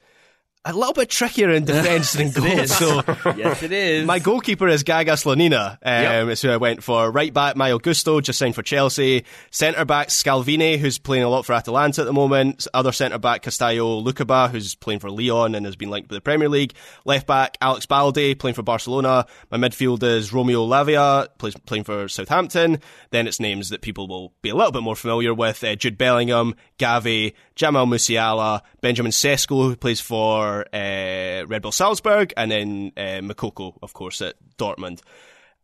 [0.75, 2.71] a little bit trickier in defence than goals.
[2.79, 3.03] So
[3.37, 4.07] yes, it is.
[4.07, 5.73] my goalkeeper is Gaga Slonina.
[5.73, 6.29] Um, Yep.
[6.29, 7.11] It's who I went for.
[7.11, 9.25] Right back, Malo Gusto, just signed for Chelsea.
[9.51, 12.67] Centre back, Scalvini, who's playing a lot for Atalanta at the moment.
[12.75, 16.21] Other centre back, Castello Lukeba, who's playing for Lyon and has been linked with the
[16.23, 16.75] Premier League.
[17.05, 19.27] Left back, Alex Balde, playing for Barcelona.
[19.51, 22.81] My midfield is Romeo Lavia, plays, playing for Southampton.
[23.11, 25.63] Then it's names that people will be a little bit more familiar with.
[25.65, 32.33] Uh, Jude Bellingham, Gavi, Jamal Musiala, Benjamin Sesko, who plays for uh, Red Bull Salzburg,
[32.37, 35.01] and then uh, Moukoko, of course, at Dortmund.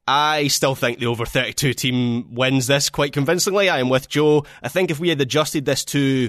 [0.06, 3.68] I still think the over 32 team wins this quite convincingly.
[3.70, 4.44] I am with Joe.
[4.62, 6.28] I think if we had adjusted this to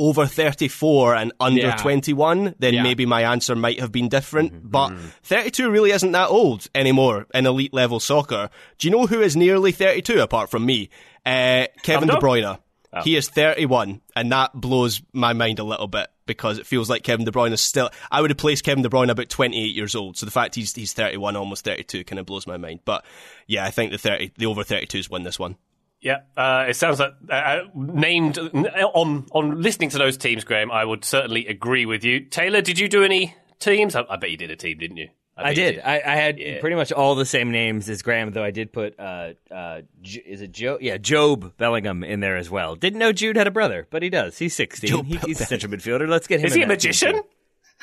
[0.00, 1.76] over 34 and under Yeah.
[1.76, 2.82] 21, then Yeah.
[2.82, 4.70] maybe my answer might have been different.
[4.70, 8.48] But 32 really isn't that old anymore in elite level soccer.
[8.78, 10.88] Do you know who is nearly 32 apart from me?
[11.26, 12.20] Uh, Kevin De Dog?
[12.92, 13.02] Bruyne.
[13.04, 17.02] He is 31, and that blows my mind a little bit because it feels like
[17.02, 17.90] Kevin De Bruyne is still.
[18.10, 20.74] I would have placed Kevin De Bruyne about 28 years old, so the fact he's
[20.74, 22.80] he's 31, almost 32, kind of blows my mind.
[22.84, 23.04] But
[23.46, 25.56] yeah, I think the 30, the over 32s win this one.
[26.00, 30.70] Yeah, uh, it sounds like uh, uh, named on on listening to those teams, Graham.
[30.70, 32.20] I would certainly agree with you.
[32.20, 33.96] Taylor, did you do any teams?
[33.96, 35.08] I, I bet you did a team, didn't you?
[35.38, 35.80] I did.
[35.80, 38.98] I, I had pretty much all the same names as Graham, though I did put
[38.98, 40.78] uh, uh, J- is it Joe?
[40.80, 42.76] Yeah, Jobe Bellingham in there as well.
[42.76, 44.38] Didn't know Jude had a brother, but he does.
[44.38, 45.04] He's sixteen.
[45.04, 46.08] He, he's a central midfielder.
[46.08, 46.46] Let's get him.
[46.46, 47.22] Is he a team, magician?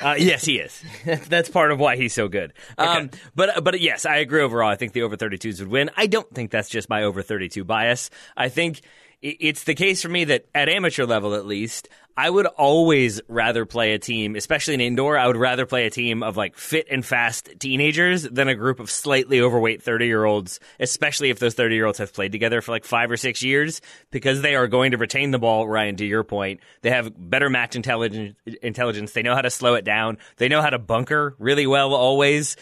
[0.00, 0.82] Uh, yes, he is.
[1.28, 2.52] That's part of why he's so good.
[2.76, 4.68] Um, but but yes, I agree overall.
[4.70, 5.90] I think the over 32s would win.
[5.96, 8.10] I don't think that's just my over 32 bias.
[8.36, 8.82] I think
[9.22, 11.88] it's the case for me that at amateur level, at least,
[12.18, 15.18] I would always rather play a team, especially in indoor.
[15.18, 18.80] I would rather play a team of like fit and fast teenagers than a group
[18.80, 22.62] of slightly overweight 30 year olds, especially if those 30 year olds have played together
[22.62, 25.96] for like five or six years, because they are going to retain the ball, Ryan,
[25.96, 26.60] to your point.
[26.80, 28.34] They have better match intelligence.
[28.62, 29.12] intelligence.
[29.12, 30.16] They know how to slow it down.
[30.38, 32.56] They know how to bunker really well always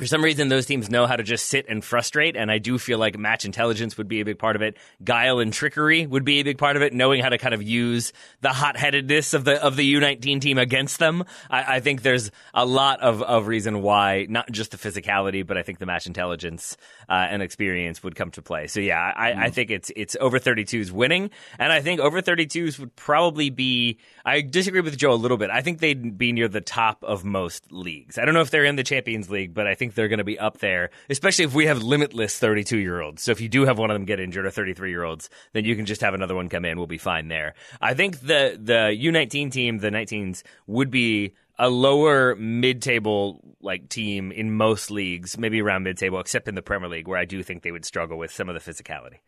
[0.00, 2.78] for some reason, those teams know how to just sit and frustrate, and I do
[2.78, 4.78] feel like match intelligence would be a big part of it.
[5.04, 6.94] Guile and trickery would be a big part of it.
[6.94, 11.00] Knowing how to kind of use the hot-headedness of the of the U19 team against
[11.00, 15.46] them, I, I think there's a lot of of reason why not just the physicality,
[15.46, 16.78] but I think the match intelligence
[17.10, 18.68] uh, and experience would come to play.
[18.68, 22.78] So yeah, I, I think it's it's over 32s winning, and I think over 32s
[22.78, 23.98] would probably be.
[24.24, 25.50] I disagree with Joe a little bit.
[25.50, 28.16] I think they'd be near the top of most leagues.
[28.16, 30.24] I don't know if they're in the Champions League, but I think they're going to
[30.24, 33.22] be up there, especially if we have limitless 32 year olds.
[33.22, 35.64] So if you do have one of them get injured or 33 year olds, then
[35.64, 36.78] you can just have another one come in.
[36.78, 37.54] We'll be fine there.
[37.80, 44.32] I think the the U19 team, the 19s, would be a lower mid-table like team
[44.32, 47.62] in most leagues, maybe around mid-table, except in the Premier League, where I do think
[47.62, 49.18] they would struggle with some of the physicality.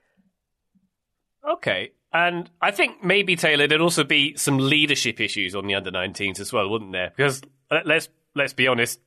[1.49, 1.93] Okay.
[2.13, 6.41] And I think maybe Taylor there'd also be some leadership issues on the under 19s
[6.41, 7.13] as well, wouldn't there?
[7.17, 7.43] Because
[7.85, 9.01] let's let's be honest,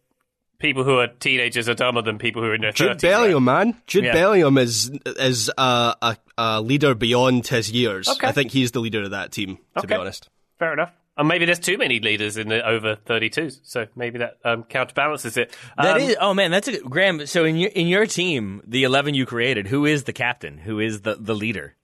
[0.59, 3.01] people who are teenagers are dumber than people who are in their Jude 30s.
[3.01, 3.81] Bellingham, man.
[3.87, 4.13] Jude Yeah.
[4.13, 8.07] Bellingham is is a, a, a leader beyond his years.
[8.07, 8.27] Okay.
[8.27, 10.29] I think he's the leader of that team, to be honest.
[10.59, 10.91] Fair enough.
[11.17, 15.37] And maybe there's too many leaders in the over 32s, so maybe that um, counterbalances
[15.37, 15.55] it.
[15.77, 17.25] That Um, is, oh man, that's a Graham.
[17.25, 20.57] So in your in your team, the eleven you created, who is the captain?
[20.57, 21.75] Who is the the leader?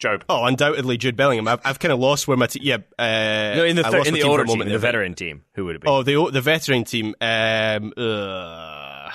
[0.00, 0.24] Job.
[0.28, 1.46] Oh, undoubtedly Jude Bellingham.
[1.46, 2.62] I've, I've kind of lost where my team.
[2.64, 4.70] Yeah, uh, No, in the I thir- lost in the team older a team, moment
[4.72, 5.88] the veteran team, who would it be?
[5.88, 7.14] Oh, the the veteran team.
[7.20, 9.10] Um, uh,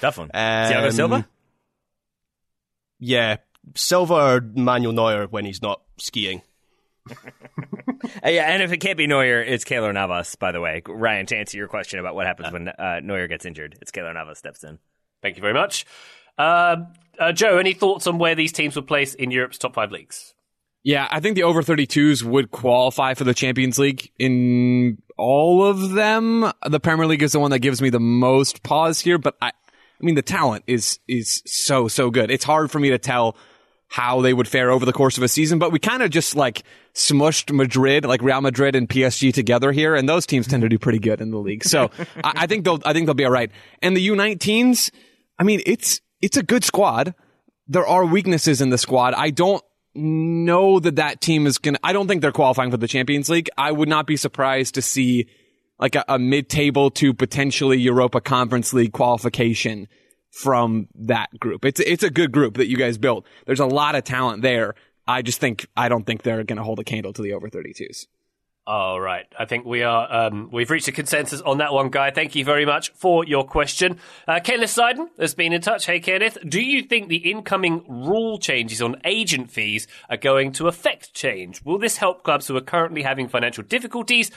[0.00, 0.28] Tough one.
[0.34, 1.28] Thiago um, Silva.
[2.98, 3.36] yeah,
[3.74, 6.42] Silva or Manuel Neuer when he's not skiing.
[8.24, 10.36] Uh, yeah, and if it can't be Neuer, it's Keylor Navas.
[10.36, 13.44] By the way, Ryan, to answer your question about what happens when uh, Neuer gets
[13.44, 14.78] injured, it's Keylor Navas steps in.
[15.20, 15.84] Thank you very much.
[16.38, 19.90] Um, Uh, Joe, any thoughts on where these teams would place in Europe's top five
[19.90, 20.34] leagues?
[20.84, 25.90] Yeah, I think the over 32s would qualify for the Champions League in all of
[25.90, 26.50] them.
[26.66, 29.48] The Premier League is the one that gives me the most pause here, but I,
[29.48, 32.30] I mean, the talent is, is so, so good.
[32.30, 33.36] It's hard for me to tell
[33.88, 36.36] how they would fare over the course of a season, but we kind of just
[36.36, 36.62] like
[36.94, 40.78] smushed Madrid, like Real Madrid and PSG together here, and those teams tend to do
[40.78, 41.64] pretty good in the league.
[41.64, 41.90] So
[42.22, 43.50] I, I think they'll, I think they'll be all right.
[43.82, 44.90] And the U19s,
[45.38, 47.14] I mean, it's, it's a good squad.
[47.66, 49.14] There are weaknesses in the squad.
[49.14, 49.62] I don't
[49.94, 53.28] know that that team is going to, I don't think they're qualifying for the Champions
[53.28, 53.50] League.
[53.58, 55.28] I would not be surprised to see
[55.78, 59.88] like a, a mid-table to potentially Europa Conference League qualification
[60.30, 61.64] from that group.
[61.64, 63.26] It's, it's a good group that you guys built.
[63.46, 64.74] There's a lot of talent there.
[65.06, 67.48] I just think, I don't think they're going to hold a candle to the over
[67.48, 68.06] 32s.
[68.68, 69.24] All right.
[69.38, 72.10] I think we are, um, we've reached a consensus on that one, Guy.
[72.10, 73.98] Thank you very much for your question.
[74.28, 75.86] Uh, Kenneth Seiden has been in touch.
[75.86, 80.68] Hey, Kenneth, do you think the incoming rule changes on agent fees are going to
[80.68, 81.64] affect change?
[81.64, 84.30] Will this help clubs who are currently having financial difficulties?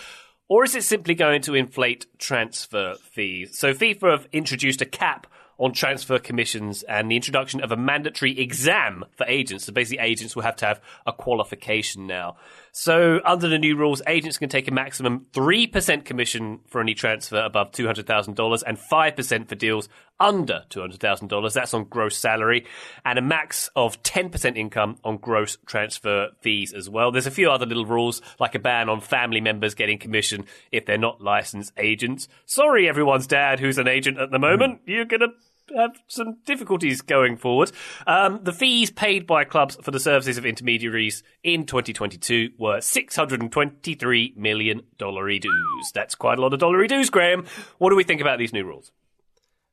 [0.47, 3.59] Or is it simply going to inflate transfer fees?
[3.59, 5.27] So FIFA have introduced a cap
[5.61, 9.65] on transfer commissions and the introduction of a mandatory exam for agents.
[9.65, 12.37] So basically, agents will have to have a qualification now.
[12.71, 17.41] So under the new rules, agents can take a maximum 3% commission for any transfer
[17.41, 19.89] above $200,000 and 5% for deals
[20.21, 21.53] under $200,000.
[21.53, 22.65] That's on gross salary
[23.03, 27.11] and a max of 10% income on gross transfer fees as well.
[27.11, 30.85] There's a few other little rules like a ban on family members getting commission if
[30.85, 32.29] they're not licensed agents.
[32.45, 34.81] Sorry, everyone's dad who's an agent at the moment.
[34.85, 34.91] Hmm.
[34.91, 35.29] You're going to
[35.75, 37.71] have some difficulties going forward.
[38.07, 44.37] Um, the fees paid by clubs for the services of intermediaries in 2022 were $623
[44.37, 45.91] million dues.
[45.93, 47.45] That's quite a lot of dollary dues, Graham.
[47.77, 48.91] What do we think about these new rules?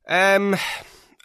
[0.06, 0.56] Um,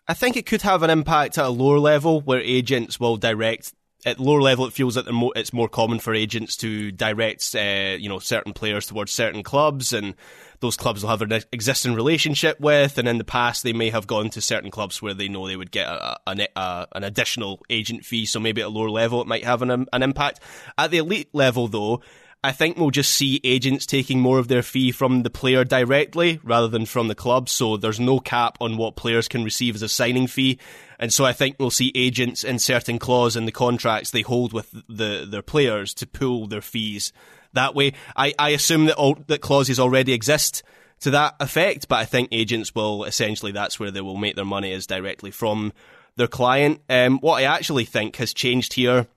[0.08, 3.74] I think it could have an impact at a lower level where agents will direct.
[4.06, 8.10] At lower level, it feels that it's more common for agents to direct, uh, you
[8.10, 10.14] know, certain players towards certain clubs, and
[10.60, 12.98] those clubs will have an existing relationship with.
[12.98, 15.56] And in the past, they may have gone to certain clubs where they know they
[15.56, 18.26] would get a, a, a, an additional agent fee.
[18.26, 20.42] So maybe at a lower level, it might have an, an impact.
[20.78, 22.02] At the elite level, though,
[22.44, 26.42] I think we'll just see agents taking more of their fee from the player directly
[26.44, 27.48] rather than from the club.
[27.48, 30.60] So there's no cap on what players can receive as a signing fee.
[31.00, 34.72] And so I think we'll see agents inserting clause in the contracts they hold with
[34.90, 37.14] the, their players to pool their fees
[37.54, 37.94] that way.
[38.16, 40.64] I, I assume that all, that clauses already exist
[41.02, 44.46] to that effect, but I think agents will essentially that's where they will make their
[44.46, 45.72] money is directly from
[46.16, 46.82] their client.
[46.90, 49.08] Um, what I actually think has changed here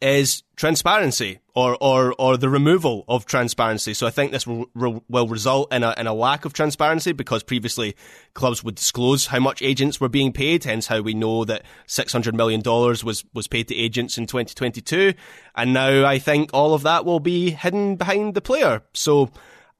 [0.00, 3.94] is transparency or, or, or the removal of transparency.
[3.94, 7.42] So I think this will, will result in a, in a lack of transparency because
[7.42, 7.96] previously
[8.34, 12.34] clubs would disclose how much agents were being paid, hence how we know that $600
[12.34, 15.14] million was, was paid to agents in 2022.
[15.54, 18.82] And now I think all of that will be hidden behind the player.
[18.92, 19.30] So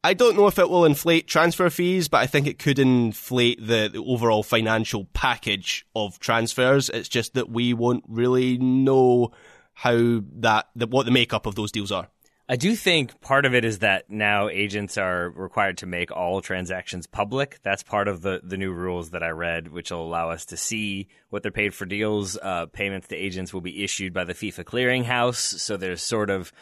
[0.03, 3.61] I don't know if it will inflate transfer fees, but I think it could inflate
[3.61, 6.89] the, the, overall financial package of transfers.
[6.89, 9.33] It's just that we won't really know
[9.81, 12.11] how that what the makeup of those deals are.
[12.47, 16.43] I do think part of it is that now agents are required to make all
[16.43, 17.61] transactions public.
[17.63, 20.59] That's part of the, the new rules that I read, which will allow us to
[20.59, 22.37] see what they're paid for deals.
[22.37, 25.37] Uh, payments to agents will be issued by the FIFA clearinghouse.
[25.37, 26.53] So there's sort of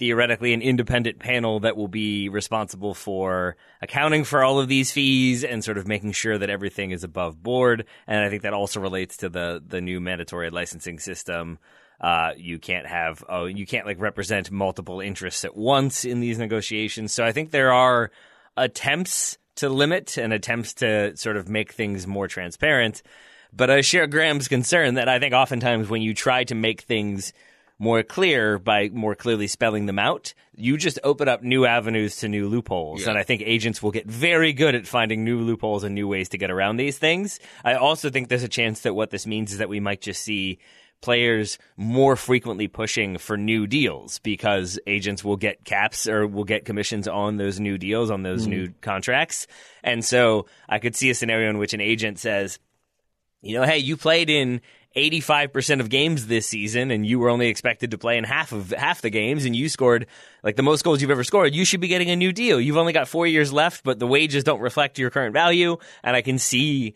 [0.00, 5.44] theoretically an independent panel that will be responsible for accounting for all of these fees
[5.44, 7.84] and sort of making sure that everything is above board.
[8.08, 11.60] And I think that also relates to the, the new mandatory licensing system
[12.00, 16.38] uh, you can't have oh you can't like represent multiple interests at once in these
[16.38, 17.12] negotiations.
[17.12, 18.10] So I think there are
[18.56, 23.02] attempts to limit and attempts to sort of make things more transparent.
[23.52, 27.32] But I share Graham's concern that I think oftentimes when you try to make things
[27.78, 32.28] more clear by more clearly spelling them out, you just open up new avenues to
[32.28, 33.02] new loopholes.
[33.02, 33.10] Yeah.
[33.10, 36.28] And I think agents will get very good at finding new loopholes and new ways
[36.28, 37.40] to get around these things.
[37.64, 40.22] I also think there's a chance that what this means is that we might just
[40.22, 40.58] see
[41.00, 46.64] players more frequently pushing for new deals because agents will get caps or will get
[46.64, 48.50] commissions on those new deals, on those mm.
[48.50, 49.46] new contracts.
[49.82, 52.58] And so I could see a scenario in which an agent says,
[53.42, 54.60] you know, hey, you played in
[54.96, 58.70] 85% of games this season and you were only expected to play in half of
[58.70, 60.06] half the games and you scored
[60.42, 62.60] like the most goals you've ever scored, you should be getting a new deal.
[62.60, 66.16] You've only got 4 years left, but the wages don't reflect your current value and
[66.16, 66.94] I can see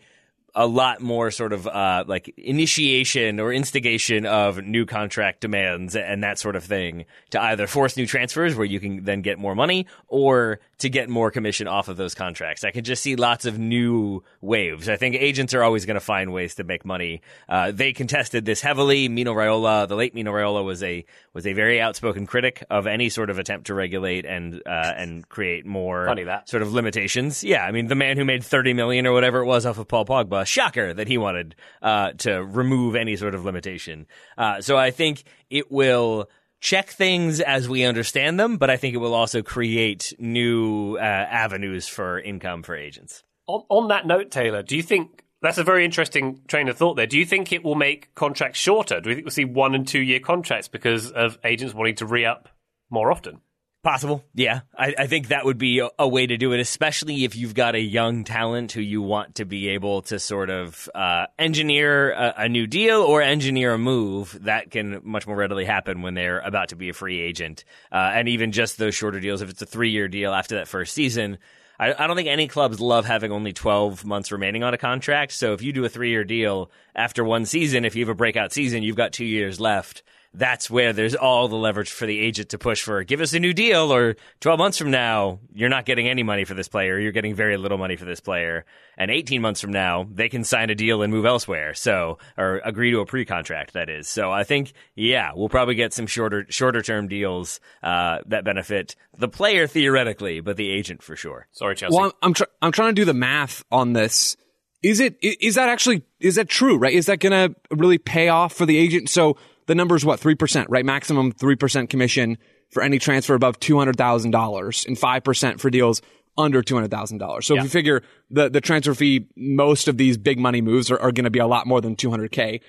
[0.55, 6.23] a lot more sort of uh, like initiation or instigation of new contract demands and
[6.23, 9.53] that sort of thing to either force new transfers where you can then get more
[9.53, 12.63] money or to get more commission off of those contracts.
[12.63, 14.89] I can just see lots of new waves.
[14.89, 17.21] I think agents are always going to find ways to make money.
[17.47, 19.07] Uh, they contested this heavily.
[19.07, 23.09] Mino Raiola, the late Mino Raiola, was a was a very outspoken critic of any
[23.09, 26.49] sort of attempt to regulate and uh, and create more Funny that.
[26.49, 27.43] sort of limitations.
[27.43, 29.87] Yeah, I mean the man who made thirty million or whatever it was off of
[29.87, 34.07] Paul Pogba, shocker that he wanted uh, to remove any sort of limitation.
[34.37, 36.29] Uh, so I think it will
[36.65, 40.99] check things as we understand them, but I think it will also create new uh,
[40.99, 43.23] avenues for income for agents.
[43.45, 46.95] On, on that note, Taylor, do you think that's a very interesting train of thought
[46.95, 47.05] there?
[47.05, 48.99] Do you think it will make contracts shorter?
[48.99, 52.07] Do we think we'll see one and two year contracts because of agents wanting to
[52.07, 52.49] re up
[52.89, 53.41] more often?
[53.85, 54.61] Possible, yeah.
[54.75, 57.53] I, I think that would be a, a way to do it, especially if you've
[57.53, 62.11] got a young talent who you want to be able to sort of uh, engineer
[62.11, 66.15] a, a new deal or engineer a move that can much more readily happen when
[66.15, 67.63] they're about to be a free agent.
[67.91, 70.67] Uh, and even just those shorter deals, if it's a three year deal after that
[70.67, 71.37] first season,
[71.79, 75.31] I, I don't think any clubs love having only 12 months remaining on a contract.
[75.31, 78.15] So if you do a three year deal after one season, if you have a
[78.15, 80.01] breakout season, you've got two years left
[80.37, 83.39] that's where there's all the leverage for the agent to push for give us a
[83.39, 86.99] new deal or 12 months from now you're not getting any money for this player
[86.99, 88.65] you're getting very little money for this player
[88.97, 92.61] and 18 months from now they can sign a deal and move elsewhere so or
[92.65, 96.45] agree to a pre-contract that is so i think yeah we'll probably get some shorter
[96.49, 101.75] shorter term deals uh, that benefit the player theoretically but the agent for sure Sorry,
[101.75, 101.95] Chelsea.
[101.95, 104.35] Well, I'm I'm, tr- I'm trying to do the math on this.
[104.83, 106.77] Is it i- is that actually is that true?
[106.77, 106.93] Right?
[106.93, 109.09] Is that going to really pay off for the agent?
[109.09, 110.85] So the number is what three percent, right?
[110.85, 112.37] Maximum three percent commission
[112.71, 116.01] for any transfer above two hundred thousand dollars, and five percent for deals
[116.37, 117.45] under two hundred thousand dollars.
[117.45, 120.99] So if you figure the the transfer fee, most of these big money moves are,
[120.99, 122.61] are going to be a lot more than two hundred k.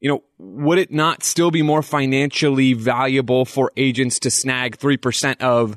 [0.00, 4.96] You know, would it not still be more financially valuable for agents to snag three
[4.96, 5.76] percent of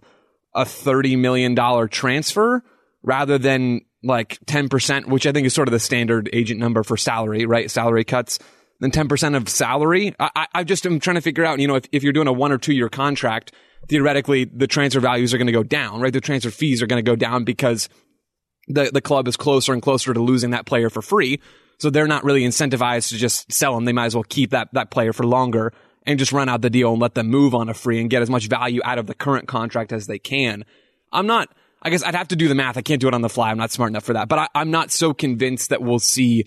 [0.56, 2.64] a $30 million transfer
[3.02, 6.98] rather than like 10%, which I think is sort of the standard agent number for
[6.98, 7.72] salary, right?
[7.72, 8.40] Salary cuts
[8.80, 10.14] than 10% of salary.
[10.20, 12.34] I, I, just am trying to figure out, you know, if, if you're doing a
[12.34, 13.54] one or two year contract,
[13.88, 16.12] theoretically the transfer values are going to go down, right?
[16.12, 17.90] The transfer fees are going to go down because
[18.68, 21.42] the, the club is closer and closer to losing that player for free.
[21.80, 23.86] So they're not really incentivized to just sell them.
[23.86, 25.74] They might as well keep that, that player for longer
[26.06, 28.22] and just run out the deal and let them move on a free and get
[28.22, 30.66] as much value out of the current contract as they can.
[31.12, 31.50] I'm not,
[31.82, 32.78] I guess I'd have to do the math.
[32.78, 33.52] I can't do it on the fly.
[33.52, 36.46] I'm not smart enough for that, but I, I'm not so convinced that we'll see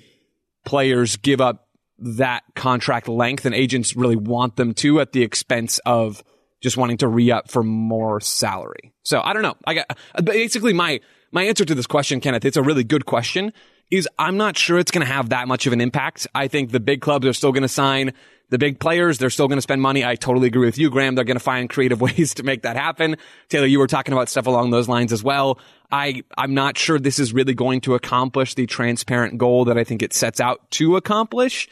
[0.65, 1.66] players give up
[1.99, 6.23] that contract length and agents really want them to at the expense of
[6.63, 8.93] just wanting to re-up for more salary.
[9.03, 9.57] So I don't know.
[9.67, 11.01] I got basically my
[11.33, 12.45] my answer to this question, Kenneth.
[12.45, 13.53] It's a really good question.
[13.91, 16.27] Is I'm not sure it's going to have that much of an impact.
[16.35, 18.13] I think the big clubs are still going to sign
[18.51, 19.19] the big players.
[19.19, 20.05] They're still going to spend money.
[20.05, 21.15] I totally agree with you, Graham.
[21.15, 23.17] They're going to find creative ways to make that happen.
[23.49, 25.59] Taylor, you were talking about stuff along those lines as well.
[25.91, 29.85] I, I'm not sure this is really going to accomplish the transparent goal that I
[29.85, 31.69] think it sets out to accomplish.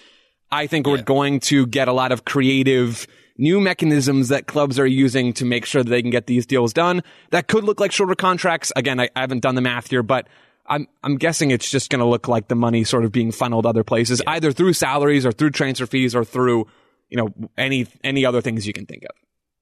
[0.51, 4.87] I think we're going to get a lot of creative new mechanisms that clubs are
[4.87, 7.03] using to make sure that they can get these deals done.
[7.31, 8.73] That could look like shorter contracts.
[8.77, 10.29] Again, I, I haven't done the math here, but
[10.67, 13.67] I'm I'm guessing it's just going to look like the money sort of being funneled
[13.67, 16.67] other places, either through salaries or through transfer fees or through
[17.11, 19.17] you know any any other things you can think of.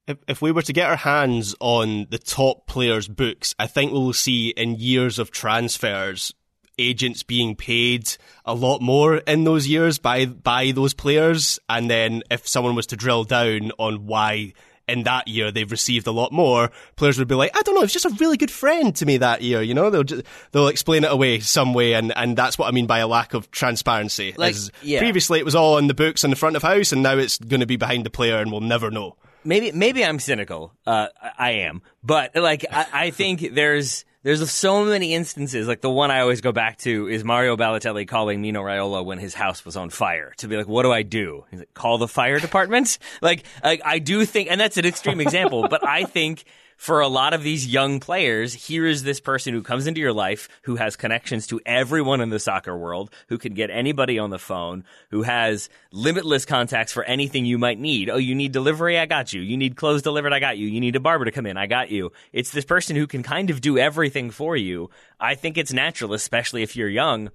[0.06, 3.92] If, if we were to get our hands on the top players' books, I think
[3.92, 6.34] we'll see in years of transfers
[6.78, 8.08] agents being paid
[8.44, 12.86] a lot more in those years by by those players, and then if someone was
[12.86, 14.52] to drill down on why
[14.88, 17.82] in that year they've received a lot more, players would be like, I don't know,
[17.82, 19.62] it's just a really good friend to me that year.
[19.62, 22.72] You know, they'll just, they'll explain it away some way, and, and that's what I
[22.72, 24.34] mean by a lack of transparency.
[24.36, 24.98] Like, yeah.
[24.98, 27.38] Previously, it was all in the books in the front of house, and now it's
[27.38, 29.16] going to be behind the player, and we'll never know.
[29.44, 30.72] maybe maybe I'm cynical.
[30.86, 35.66] Uh, I- I am, but like I, I think there's there's so many instances.
[35.66, 39.18] Like the one I always go back to is Mario Balotelli calling Mino Raiola when
[39.18, 42.08] his house was on fire to be like, "What do I do?" Like, "Call the
[42.08, 46.44] fire department." like I do think, and that's an extreme example, but I think.
[46.82, 50.12] For a lot of these young players, here is this person who comes into your
[50.12, 54.30] life, who has connections to everyone in the soccer world, who can get anybody on
[54.30, 58.10] the phone, who has limitless contacts for anything you might need.
[58.10, 58.98] Oh, you need delivery?
[58.98, 59.42] I got you.
[59.42, 60.32] You need clothes delivered?
[60.32, 60.66] I got you.
[60.66, 61.56] You need a barber to come in?
[61.56, 62.10] I got you.
[62.32, 64.90] It's this person who can kind of do everything for you.
[65.20, 67.30] I think it's natural, especially if you're young,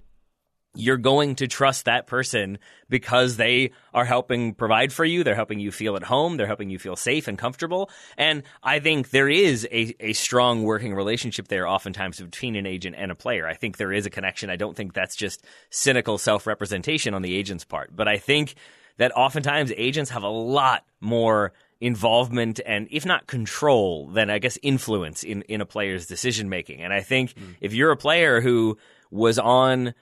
[0.74, 2.58] you're going to trust that person
[2.88, 5.24] because they are helping provide for you.
[5.24, 6.36] They're helping you feel at home.
[6.36, 7.90] They're helping you feel safe and comfortable.
[8.16, 12.96] And I think there is a, a strong working relationship there oftentimes between an agent
[12.98, 13.48] and a player.
[13.48, 14.50] I think there is a connection.
[14.50, 17.94] I don't think that's just cynical self representation on the agent's part.
[17.94, 18.54] But I think
[18.98, 24.58] that oftentimes agents have a lot more involvement and if not control then i guess
[24.64, 27.54] influence in, in a player's decision making and i think mm.
[27.60, 28.76] if you're a player who
[29.12, 29.94] was on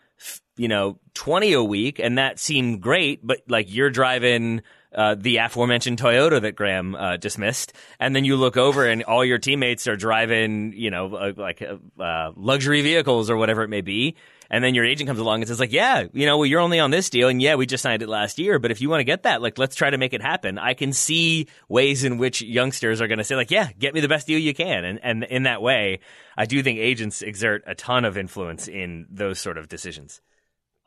[0.57, 4.63] you know, 20 a week and that seemed great, but like you're driving
[4.95, 9.25] uh, the aforementioned Toyota that Graham uh, dismissed, and then you look over and all
[9.25, 11.63] your teammates are driving, you know, uh, like
[12.01, 14.17] uh, luxury vehicles or whatever it may be,
[14.51, 16.81] and then your agent comes along and says like, yeah, you know, well, you're only
[16.81, 19.01] on this deal, and yeah, we just signed it last year, but if you want
[19.01, 20.59] to get that, like, let's try to make it happen.
[20.59, 24.01] I can see ways in which youngsters are going to say like, yeah, get me
[24.01, 26.01] the best deal you can, and and in that way,
[26.37, 30.21] I do think agents exert a ton of influence in those sort of decisions.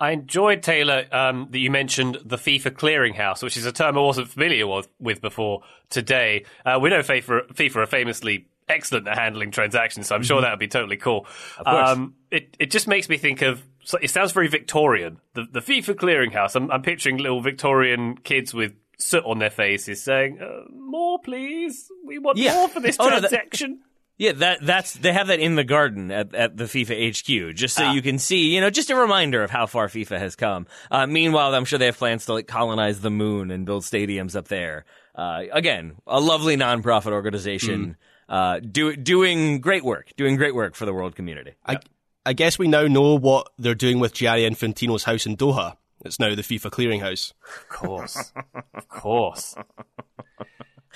[0.02, 4.02] I enjoyed Taylor um, that you mentioned the FIFA clearinghouse, which is a term I
[4.02, 6.46] wasn't familiar with, with before today.
[6.66, 10.44] Uh, we know FIFA, FIFA are famously excellent at handling transactions, so I'm sure mm-hmm.
[10.44, 11.26] that would be totally cool.
[11.66, 13.64] Um, it it just makes me think of.
[14.02, 15.20] It sounds very Victorian.
[15.34, 16.56] The the FIFA clearinghouse.
[16.56, 21.92] I'm, I'm picturing little Victorian kids with soot on their faces saying, uh, "More, please.
[22.06, 22.56] We want yeah.
[22.56, 23.84] more for this oh, transaction." No, that-
[24.20, 27.74] yeah, that that's they have that in the garden at, at the FIFA HQ, just
[27.74, 27.94] so ah.
[27.94, 30.68] you can see, you know, just a reminder of how far FIFA has come.
[30.92, 34.36] Uh, meanwhile, I'm sure they have plans to like colonize the moon and build stadiums
[34.36, 34.84] up there.
[35.16, 37.96] Uh, again, a lovely nonprofit organization, mm.
[38.30, 41.54] Uh, do, doing great work, doing great work for the world community.
[41.66, 41.80] I,
[42.26, 45.76] I guess we now know what they're doing with Gianni Infantino's house in Doha.
[46.06, 47.34] It's now the FIFA clearinghouse.
[47.44, 48.32] Of course,
[48.74, 49.56] of course,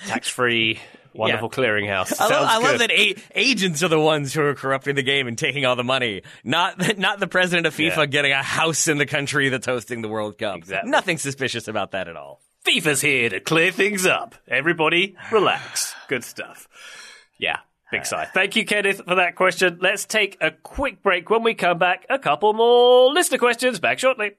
[0.06, 0.80] tax free
[1.14, 1.58] Wonderful yeah.
[1.58, 2.20] clearinghouse.
[2.20, 5.28] I, love, I love, that a- agents are the ones who are corrupting the game
[5.28, 8.06] and taking all the money, not not the president of FIFA yeah.
[8.06, 10.56] getting a house in the country that's hosting the World Cup.
[10.56, 10.90] Exactly.
[10.90, 12.40] Nothing suspicious about that at all.
[12.66, 14.34] FIFA's here to clear things up.
[14.48, 15.94] Everybody, relax.
[16.08, 16.66] Good stuff.
[17.38, 17.58] Yeah,
[17.90, 18.24] big uh, sigh.
[18.32, 19.78] Thank you, Kenneth, for that question.
[19.80, 21.30] Let's take a quick break.
[21.30, 23.80] When we come back, a couple more listener questions.
[23.80, 24.32] Back shortly.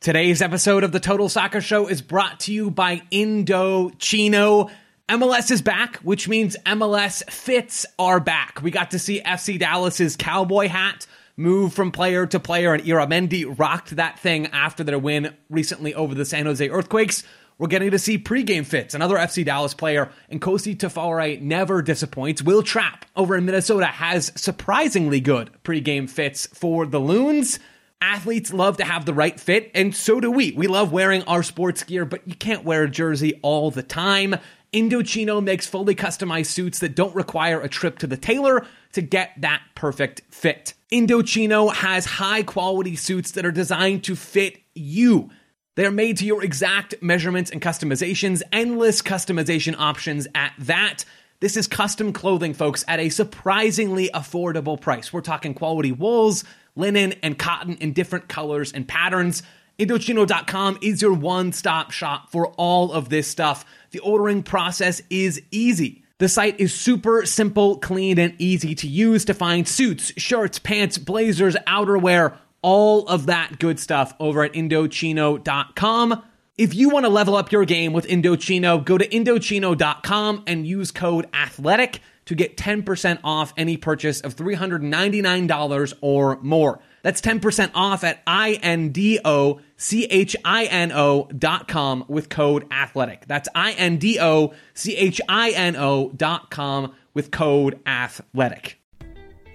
[0.00, 4.70] Today's episode of the Total Soccer Show is brought to you by Indochino.
[5.08, 8.62] MLS is back, which means MLS fits are back.
[8.62, 11.06] We got to see FC Dallas's cowboy hat
[11.38, 16.14] move from player to player, and Mendy rocked that thing after their win recently over
[16.14, 17.24] the San Jose Earthquakes.
[17.58, 18.94] We're getting to see pregame fits.
[18.94, 22.40] Another FC Dallas player, and Nkosi Tafari never disappoints.
[22.40, 27.58] Wil Trapp over in Minnesota has surprisingly good pregame fits for the Loons.
[28.00, 30.52] Athletes love to have the right fit, and so do we.
[30.52, 34.36] We love wearing our sports gear, but you can't wear a jersey all the time.
[34.72, 39.32] Indochino makes fully customized suits that don't require a trip to the tailor to get
[39.38, 40.74] that perfect fit.
[40.92, 45.30] Indochino has high quality suits that are designed to fit you.
[45.78, 51.04] They are made to your exact measurements and customizations, endless customization options at that.
[51.38, 55.12] This is custom clothing, folks, at a surprisingly affordable price.
[55.12, 56.42] We're talking quality wools,
[56.74, 59.44] linen, and cotton in different colors and patterns.
[59.78, 63.64] Indochino.com is your one stop shop for all of this stuff.
[63.92, 66.02] The ordering process is easy.
[66.18, 70.98] The site is super simple, clean, and easy to use to find suits, shirts, pants,
[70.98, 76.22] blazers, outerwear, all of that good stuff over at Indochino.com.
[76.56, 80.90] If you want to level up your game with Indochino, go to Indochino.com and use
[80.90, 86.80] code ATHLETIC to get 10% off any purchase of $399 or more.
[87.02, 88.88] That's 10% off at I-N-D-O-C-H-I-N-O
[91.38, 93.26] dot com with code athletic.
[93.26, 94.50] That's I-N-D-O-C-H-I-N-O
[96.10, 98.78] dot com with code athletic.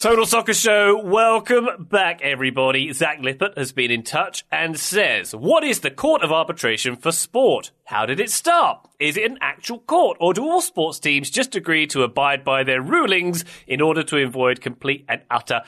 [0.00, 2.90] Total Soccer Show, welcome back, everybody.
[2.94, 7.12] Zach Lippert has been in touch and says, What is the Court of Arbitration for
[7.12, 7.70] Sport?
[7.84, 8.88] How did it start?
[8.98, 12.64] Is it an actual court, or do all sports teams just agree to abide by
[12.64, 15.60] their rulings in order to avoid complete and utter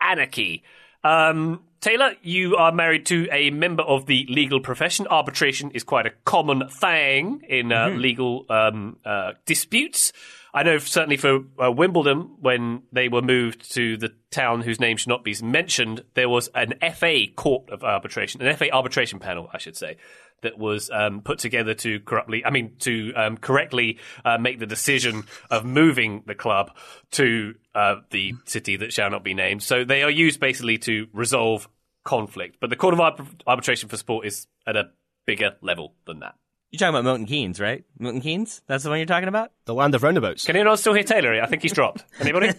[0.00, 0.62] anarchy?
[1.02, 5.08] Um, Taylor, you are married to a member of the legal profession.
[5.10, 10.12] Arbitration is quite a common thing in uh, legal um, uh, disputes.
[10.54, 14.98] I know certainly for uh, Wimbledon, when they were moved to the town whose name
[14.98, 19.48] should not be mentioned, there was an FA court of arbitration, an FA arbitration panel,
[19.52, 19.96] I should say,
[20.42, 24.66] that was um, put together to corruptly, I mean, to um, correctly uh, make the
[24.66, 26.76] decision of moving the club
[27.12, 29.62] to uh, the city that shall not be named.
[29.62, 31.66] So they are used basically to resolve
[32.04, 32.58] conflict.
[32.60, 34.90] But the Court of Arb- Arbitration for Sport is at a
[35.26, 36.34] bigger level than that.
[36.72, 37.84] You're talking about Milton Keynes, right?
[37.98, 38.62] Milton Keynes?
[38.66, 39.52] That's the one you're talking about?
[39.66, 40.46] The land of roundabouts.
[40.46, 41.38] Can anyone still hear Taylor?
[41.42, 42.02] I think he's dropped.
[42.18, 42.50] Anybody?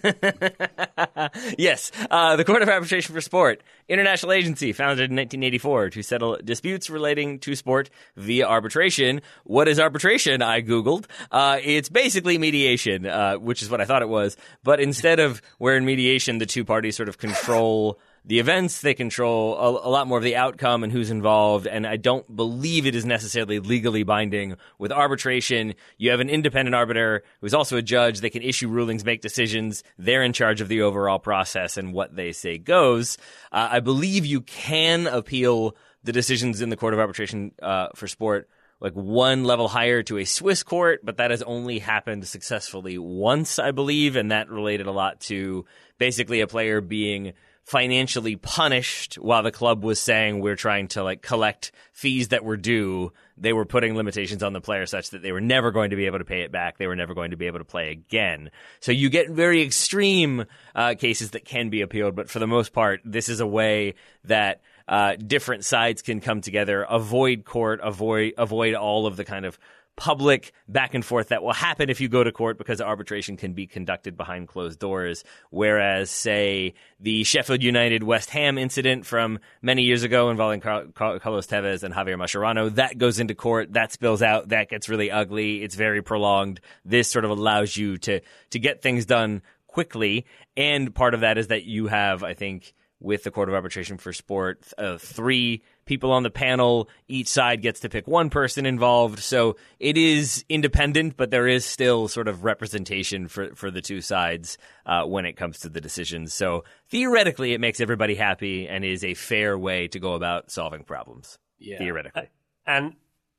[1.58, 6.38] yes, uh, the Court of Arbitration for Sport, international agency founded in 1984 to settle
[6.44, 9.20] disputes relating to sport via arbitration.
[9.42, 10.42] What is arbitration?
[10.42, 11.06] I googled.
[11.32, 14.36] Uh, it's basically mediation, uh, which is what I thought it was.
[14.62, 18.94] But instead of where in mediation the two parties sort of control the events, they
[18.94, 21.66] control a, a, lot more of the outcome and who's involved.
[21.66, 24.56] And I don't believe it is necessarily legally binding.
[24.78, 28.20] With arbitration, you have an independent arbiter who's also a judge.
[28.20, 29.84] They can issue rulings, make decisions.
[29.98, 33.18] They're in charge of the overall process and what they say goes.
[33.52, 38.06] Uh, I believe you can appeal the decisions in the Court of Arbitration uh, for
[38.06, 38.48] Sport
[38.80, 43.58] like one level higher to a Swiss court, but that has only happened successfully once,
[43.58, 45.64] I believe, and that related a lot to
[45.98, 47.32] basically a player being
[47.64, 52.58] financially punished while the club was saying we're trying to like collect fees that were
[52.58, 53.10] due.
[53.38, 56.04] They were putting limitations on the player such that they were never going to be
[56.06, 56.76] able to pay it back.
[56.76, 58.50] They were never going to be able to play again.
[58.80, 60.44] So you get very extreme
[60.74, 63.94] uh, cases that can be appealed, but for the most part, this is a way
[64.24, 69.46] that uh, different sides can come together, avoid court, avoid avoid all of the kind
[69.46, 69.58] of
[69.96, 73.52] public back and forth that will happen if you go to court because arbitration can
[73.52, 75.24] be conducted behind closed doors.
[75.50, 81.18] Whereas, say, the Sheffield United West Ham incident from many years ago involving Car- Car-
[81.20, 85.10] Carlos Tevez and Javier Mascherano, that goes into court, that spills out, that gets really
[85.10, 86.60] ugly, it's very prolonged.
[86.84, 88.20] This sort of allows you to,
[88.50, 90.26] to get things done quickly.
[90.56, 93.98] And part of that is that you have, I think, with the Court of Arbitration
[93.98, 96.88] for Sport, uh, three people on the panel.
[97.08, 99.18] Each side gets to pick one person involved.
[99.20, 104.00] So it is independent, but there is still sort of representation for, for the two
[104.00, 106.32] sides uh, when it comes to the decisions.
[106.34, 110.84] So theoretically, it makes everybody happy and is a fair way to go about solving
[110.84, 111.38] problems.
[111.58, 111.78] Yeah.
[111.78, 112.30] Theoretically.
[112.66, 112.94] And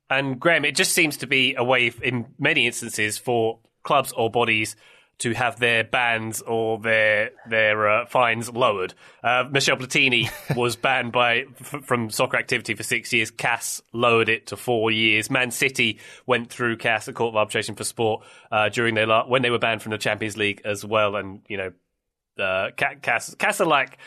[0.10, 4.30] and Graham, it just seems to be a way, in many instances, for clubs or
[4.30, 4.76] bodies
[5.20, 8.94] to have their bans or their their uh, fines lowered.
[9.24, 13.32] Uh, Michel Platini was banned by f- from soccer activity for six years.
[13.32, 15.30] CAS lowered it to four years.
[15.30, 19.28] Man City went through CAS, the Court of Arbitration for Sport, uh, during their la-
[19.28, 21.16] when they were banned from the Champions League as well.
[21.16, 23.98] And you know, uh, CAS CAS are like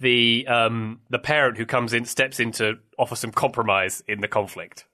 [0.00, 4.28] the um, the parent who comes in, steps in to offer some compromise in the
[4.28, 4.86] conflict.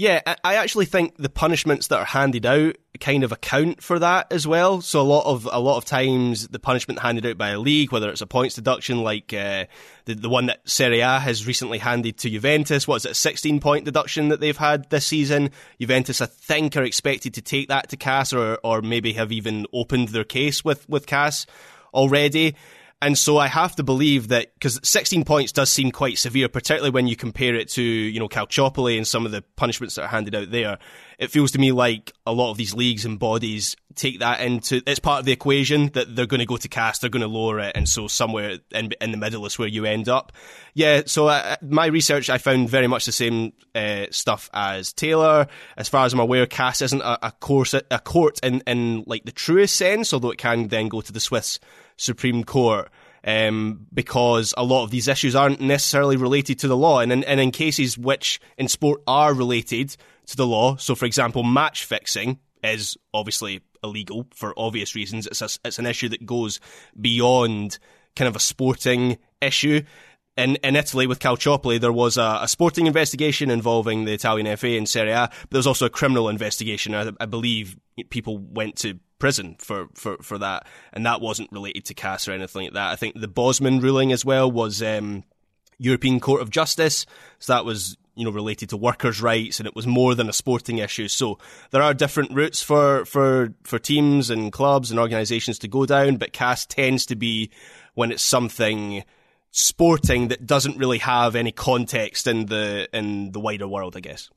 [0.00, 4.32] Yeah, I- actually think the punishments that are handed out kind of account for that
[4.32, 4.80] as well.
[4.80, 7.92] So a lot of a lot of times the punishment handed out by a league,
[7.92, 9.66] whether it's a points deduction like uh,
[10.06, 13.14] the the one that Serie A has recently handed to Juventus, what is it, a
[13.14, 15.50] 16 point deduction that they've had this season?
[15.78, 19.66] Juventus, I think, are expected to take that to CAS or or maybe have even
[19.70, 21.44] opened their case with with CAS
[21.92, 22.56] already.
[23.02, 26.90] And so I have to believe that because 16 points does seem quite severe, particularly
[26.90, 30.08] when you compare it to, you know, Calciopoli and some of the punishments that are
[30.08, 30.78] handed out there.
[31.18, 34.82] It feels to me like a lot of these leagues and bodies take that into,
[34.86, 37.28] it's part of the equation that they're going to go to CAS, they're going to
[37.28, 37.72] lower it.
[37.74, 40.32] And so somewhere in, in the middle is where you end up.
[40.74, 41.02] Yeah.
[41.06, 45.46] So uh, my research, I found very much the same uh, stuff as Taylor.
[45.76, 49.24] As far as I'm aware, CAS isn't a, a course, a court in, in like
[49.24, 51.58] the truest sense, although it can then go to the Swiss
[52.00, 52.90] Supreme Court.
[53.22, 57.22] Um, because a lot of these issues aren't necessarily related to the law, and in,
[57.24, 59.94] and in cases which in sport are related
[60.24, 65.26] to the law, so for example, match fixing is obviously illegal for obvious reasons.
[65.26, 66.60] It's a, it's an issue that goes
[66.98, 67.78] beyond
[68.16, 69.82] kind of a sporting issue.
[70.36, 74.68] In, in Italy with Calciopoli, there was a, a sporting investigation involving the Italian FA
[74.68, 76.94] and Serie A, but there was also a criminal investigation.
[76.94, 77.76] I, I believe
[78.08, 82.32] people went to prison for, for, for that, and that wasn't related to CAS or
[82.32, 82.90] anything like that.
[82.90, 85.22] I think the Bosman ruling as well was um,
[85.78, 87.06] European Court of Justice,
[87.38, 90.32] so that was you know related to workers' rights, and it was more than a
[90.32, 91.08] sporting issue.
[91.08, 91.38] So
[91.70, 96.16] there are different routes for for for teams and clubs and organisations to go down,
[96.16, 97.50] but CAS tends to be
[97.94, 99.04] when it's something
[99.52, 104.30] sporting that doesn't really have any context in the in the wider world, I guess.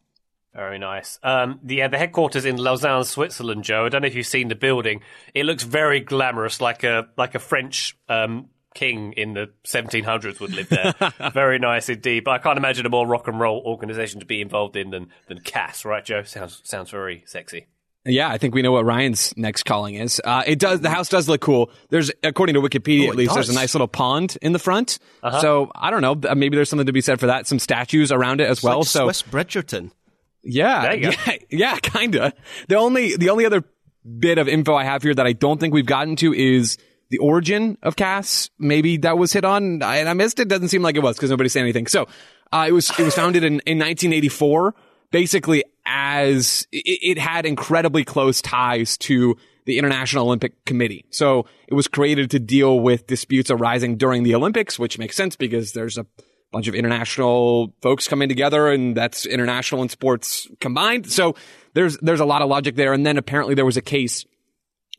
[0.55, 1.17] Very nice.
[1.23, 3.85] Um, the, yeah, the headquarters in Lausanne, Switzerland, Joe.
[3.85, 5.01] I don't know if you've seen the building.
[5.33, 10.53] It looks very glamorous, like a like a French um, king in the 1700s would
[10.53, 10.93] live there.
[11.33, 12.23] very nice indeed.
[12.23, 15.07] But I can't imagine a more rock and roll organisation to be involved in than
[15.27, 16.21] than CAS, right, Joe?
[16.21, 17.65] Sounds sounds very sexy.
[18.05, 20.21] Yeah, I think we know what Ryan's next calling is.
[20.23, 20.81] Uh, it does.
[20.81, 21.71] The house does look cool.
[21.89, 24.59] There's, according to Wikipedia, Oh, at it least, there's a nice little pond in the
[24.59, 24.99] front.
[25.39, 26.29] So I don't know.
[26.29, 27.47] uh, Maybe there's something to be said for that.
[27.47, 28.79] Some statues around it as well.
[28.79, 29.91] Like so Swiss Bridgerton.
[30.43, 31.09] Yeah, There you go.
[31.25, 32.33] yeah, yeah, kinda.
[32.67, 33.63] The only the only other
[34.19, 36.77] bit of info I have here that I don't think we've gotten to is
[37.09, 38.49] the origin of CAS.
[38.59, 40.47] Maybe that was hit on I- and I missed it.
[40.49, 41.87] Doesn't seem like it was because nobody said anything.
[41.87, 42.07] So
[42.51, 44.75] uh, it was it was founded in, in 1984,
[45.11, 51.05] basically as it, it had incredibly close ties to the International Olympic Committee.
[51.09, 55.35] So it was created to deal with disputes arising during the Olympics, which makes sense
[55.37, 56.05] because there's a
[56.53, 61.11] bunch of international folks coming together and that's international and sports combined.
[61.11, 61.35] So
[61.73, 62.93] there's, there's a lot of logic there.
[62.93, 64.25] And then apparently there was a case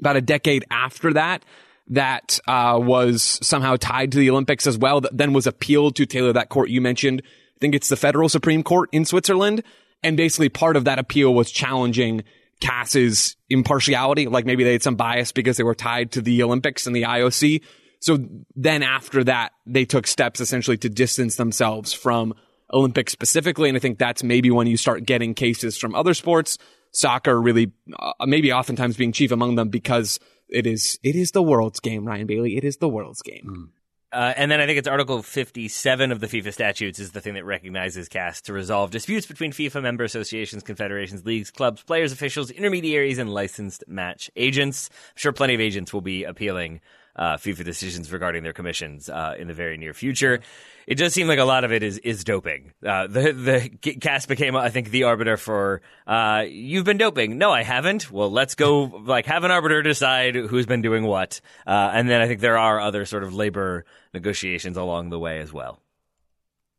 [0.00, 1.44] about a decade after that
[1.88, 6.06] that uh, was somehow tied to the Olympics as well, that then was appealed to
[6.06, 7.22] Taylor, that court you mentioned.
[7.24, 9.62] I think it's the federal Supreme Court in Switzerland.
[10.02, 12.24] And basically part of that appeal was challenging
[12.60, 16.86] CAS's impartiality, like maybe they had some bias because they were tied to the Olympics
[16.86, 17.62] and the IOC.
[18.00, 18.18] So
[18.54, 22.34] then after that, they took steps essentially to distance themselves from
[22.72, 23.68] Olympics specifically.
[23.68, 26.58] And I think that's maybe when you start getting cases from other sports,
[26.92, 30.18] soccer really, uh, maybe oftentimes being chief among them because
[30.48, 32.56] it is, it is the world's game, Ryan Bailey.
[32.56, 33.72] It is the world's game.
[34.14, 37.34] Uh, and then I think it's Article 57 of the FIFA statutes is the thing
[37.34, 42.52] that recognizes CAS to resolve disputes between FIFA member associations, confederations, leagues, clubs, players, officials,
[42.52, 44.88] intermediaries, and licensed match agents.
[44.92, 46.80] I'm sure plenty of agents will be appealing
[47.16, 50.40] uh, FIFA decisions regarding their commissions uh, in the very near future.
[50.86, 52.72] It does seem like a lot of it is is doping.
[52.86, 57.38] Uh, the the CAS became, I think, the arbiter for uh, you've been doping.
[57.38, 58.10] No, I haven't.
[58.10, 62.20] Well, let's go like have an arbiter decide who's been doing what, uh, and then
[62.20, 65.80] I think there are other sort of labor negotiations along the way as well.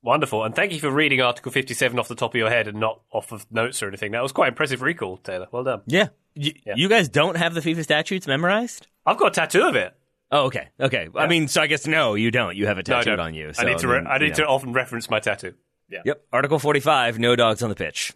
[0.03, 0.43] Wonderful.
[0.43, 3.01] And thank you for reading Article 57 off the top of your head and not
[3.11, 4.11] off of notes or anything.
[4.11, 5.47] That was quite impressive recall, Taylor.
[5.51, 5.81] Well done.
[5.87, 6.09] Yeah.
[6.35, 8.85] Y- You guys don't have the FIFA statutes memorized?
[9.03, 9.95] I've got a tattoo of it.
[10.35, 10.67] Oh, okay.
[10.79, 11.07] Okay.
[11.15, 12.55] I mean, so I guess no, you don't.
[12.55, 13.19] You have a No, tattooed don't.
[13.27, 13.51] on you.
[13.57, 13.87] I need to.
[13.87, 15.53] Re- then, I need you to often reference my tattoo.
[15.89, 16.01] Yeah.
[16.05, 16.25] Yep.
[16.33, 18.13] Article 45, no dogs on the pitch.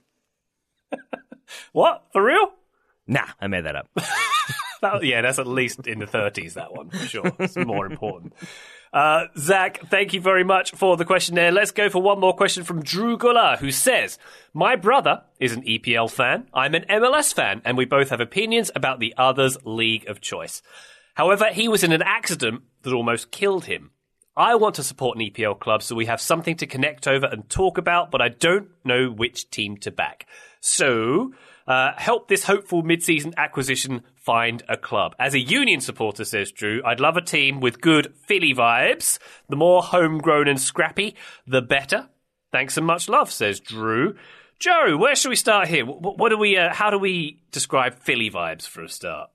[1.72, 2.52] What for real?
[3.08, 3.90] Nah, I made that up.
[4.82, 6.54] That, yeah, that's at least in the 30s.
[6.54, 7.34] That one for sure.
[7.38, 8.32] It's more important.
[8.94, 11.52] Uh, Zach, thank you very much for the question there.
[11.52, 14.18] Let's go for one more question from Drew Guller, who says,
[14.54, 16.48] My brother is an EPL fan.
[16.54, 20.62] I'm an MLS fan, and we both have opinions about the other's league of choice.
[21.16, 23.92] However, he was in an accident that almost killed him.
[24.38, 27.50] I want to support an EPL club so we have something to connect over and
[27.50, 30.28] talk about, but I don't know which team to back.
[30.62, 31.34] So,
[31.68, 35.14] uh, help this hopeful mid-season acquisition find a club.
[35.20, 39.20] As a Union supporter, says Drew, I'd love a team with good Philly vibes.
[39.50, 42.10] The more homegrown and scrappy, the better.
[42.52, 44.16] Thanks and much love, says Drew.
[44.58, 45.86] Joe, where should we start here?
[45.86, 46.58] What, do we?
[46.58, 49.30] Uh, how do we describe Philly vibes for a start?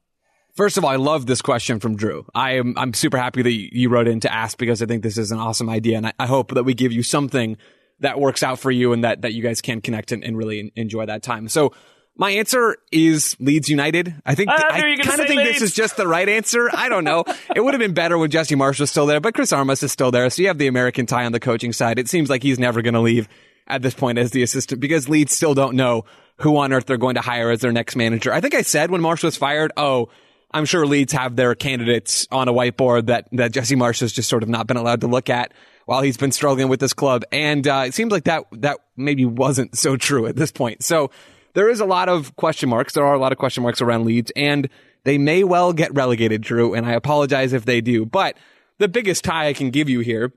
[0.55, 2.27] First of all, I love this question from Drew.
[2.35, 5.19] I am I'm super happy that you wrote in to ask because I think this
[5.19, 7.57] is an awesome idea, and I, I hope that we give you something
[8.01, 10.73] that works out for you and that that you guys can connect and, and really
[10.77, 11.49] enjoy that time.
[11.49, 11.73] So.
[12.17, 14.15] My answer is Leeds United.
[14.25, 15.97] I think Ah, I I knew you were gonna kind of think this is just
[15.97, 16.71] the right answer.
[16.73, 17.25] I don't know.
[17.57, 19.91] it would have been better when Jesse Marsch was still there, but Chris Armas is
[19.91, 20.31] still there.
[20.31, 21.99] So you have the American tie on the coaching side.
[21.99, 23.27] It seems like he's never going to leave
[23.67, 26.05] at this point as the assistant because Leeds still don't know
[26.39, 28.33] who on earth they're going to hire as their next manager.
[28.33, 30.09] I think I said when Marsch was fired, oh,
[30.55, 34.29] I'm sure Leeds have their candidates on a whiteboard that, that Jesse Marsch has just
[34.29, 35.53] sort of not been allowed to look at
[35.85, 37.25] while he's been struggling with this club.
[37.33, 40.85] And, uh, it seems like that, that maybe wasn't so true at this point.
[40.85, 41.11] So
[41.55, 42.95] there is a lot of question marks.
[42.95, 44.69] There are a lot of question marks around Leeds and
[45.03, 46.73] they may well get relegated, Drew.
[46.73, 48.37] And I apologize if they do, but
[48.79, 50.33] the biggest tie I can give you here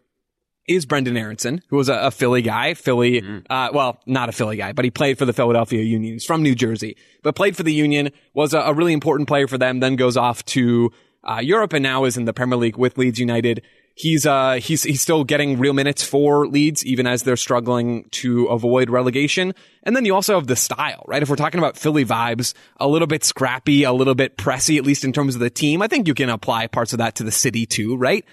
[0.68, 2.74] is Brenden Aaronson, who was a, a Philly guy.
[2.74, 6.13] Philly, uh, well, not a Philly guy, but he played for the Philadelphia Union.
[6.13, 9.47] He's from New Jersey, but played for the Union, was a, a really important player
[9.47, 10.91] for them, then goes off to
[11.24, 13.61] uh, Europe and now is in the Premier League with Leeds United.
[13.95, 18.45] He's uh he's he's still getting real minutes for Leeds even as they're struggling to
[18.45, 19.55] avoid relegation.
[19.82, 21.24] And then you also have the style, right?
[21.24, 24.86] If we're talking about Philly vibes, a little bit scrappy, a little bit pressy, at
[24.86, 25.82] least in terms of the team.
[25.82, 28.24] I think you can apply parts of that to the city too, right?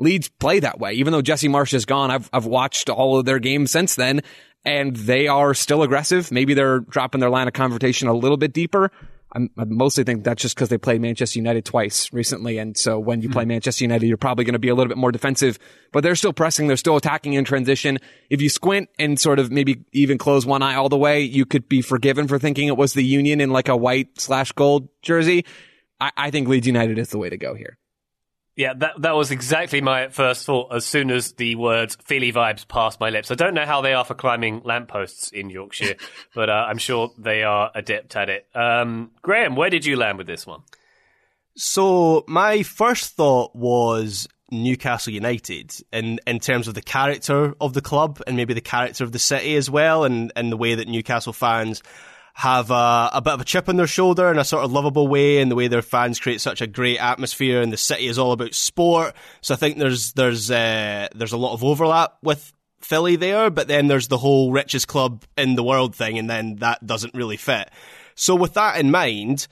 [0.00, 0.94] Leeds play that way.
[0.94, 4.22] Even though Jesse Marsch is gone, I've I've watched all of their games since then,
[4.64, 6.32] and they are still aggressive.
[6.32, 8.90] Maybe they're dropping their line of confrontation a little bit deeper.
[9.32, 12.98] I'm, I mostly think that's just because they played Manchester United twice recently, and so
[12.98, 13.50] when you play hmm.
[13.50, 15.58] Manchester United, you're probably going to be a little bit more defensive.
[15.92, 17.98] But they're still pressing, they're still attacking in transition.
[18.28, 21.46] If you squint and sort of maybe even close one eye all the way, you
[21.46, 24.88] could be forgiven for thinking it was the Union in like a white slash gold
[25.02, 25.44] jersey.
[26.00, 27.78] I, I think Leeds United is the way to go here.
[28.56, 32.66] Yeah, that that was exactly my first thought as soon as the words "feely vibes"
[32.66, 33.30] passed my lips.
[33.30, 35.94] I don't know how they are for climbing lampposts in Yorkshire,
[36.34, 38.46] but uh, I'm sure they are adept at it.
[38.54, 40.62] Um, Graham, where did you land with this one?
[41.54, 47.80] So my first thought was Newcastle United in in terms of the character of the
[47.80, 50.88] club and maybe the character of the city as well, and and the way that
[50.88, 51.82] Newcastle fans
[52.40, 55.06] have a, a bit of a chip on their shoulder in a sort of lovable
[55.06, 58.18] way, and the way their fans create such a great atmosphere, and the city is
[58.18, 59.14] all about sport.
[59.42, 63.68] So I think there's there's uh, there's a lot of overlap with Philly there, but
[63.68, 67.36] then there's the whole richest club in the world thing, and then that doesn't really
[67.36, 67.70] fit.
[68.14, 69.46] So with that in mind,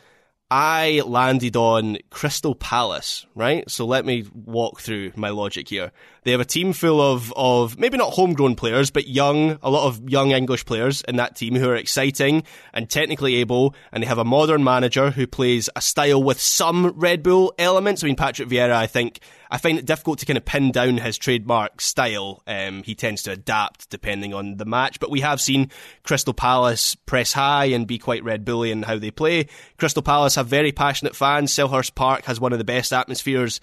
[0.51, 3.69] I landed on Crystal Palace, right?
[3.71, 5.93] So let me walk through my logic here.
[6.25, 9.87] They have a team full of, of maybe not homegrown players, but young, a lot
[9.87, 13.75] of young English players in that team who are exciting and technically able.
[13.93, 18.03] And they have a modern manager who plays a style with some Red Bull elements.
[18.03, 19.21] I mean, Patrick Vieira, I think,
[19.51, 22.43] I find it difficult to kind of pin down his trademark style.
[22.47, 25.71] Um, he tends to adapt depending on the match, but we have seen
[26.03, 29.49] Crystal Palace press high and be quite Red Bully in how they play.
[29.79, 31.53] Crystal Palace have very passionate fans.
[31.53, 33.61] Selhurst Park has one of the best atmospheres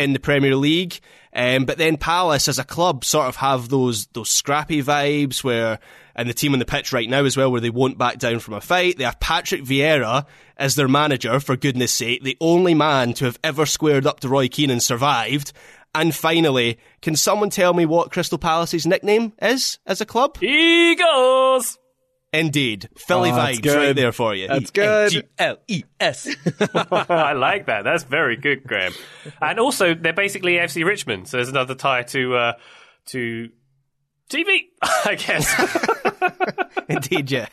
[0.00, 0.98] in the Premier League.
[1.32, 5.78] Um, but then Palace as a club sort of have those those scrappy vibes where,
[6.16, 8.40] and the team on the pitch right now as well, where they won't back down
[8.40, 8.98] from a fight.
[8.98, 10.26] They have Patrick Vieira
[10.56, 14.28] as their manager, for goodness sake, the only man to have ever squared up to
[14.28, 15.52] Roy Keane and survived.
[15.94, 20.38] And finally, can someone tell me what Crystal Palace's nickname is as a club?
[20.42, 21.79] Eagles.
[22.32, 23.76] Indeed, Philly Oh, vibes good.
[23.76, 24.46] right there for you.
[24.46, 25.28] That's good.
[25.38, 26.28] L E S.
[26.74, 27.82] I like that.
[27.82, 28.92] That's very good, Graham.
[29.42, 32.52] And also, they're basically FC Richmond, so there's another tie to uh,
[33.06, 33.48] to
[34.30, 35.52] TV, I guess.
[36.88, 37.46] Indeed, yeah.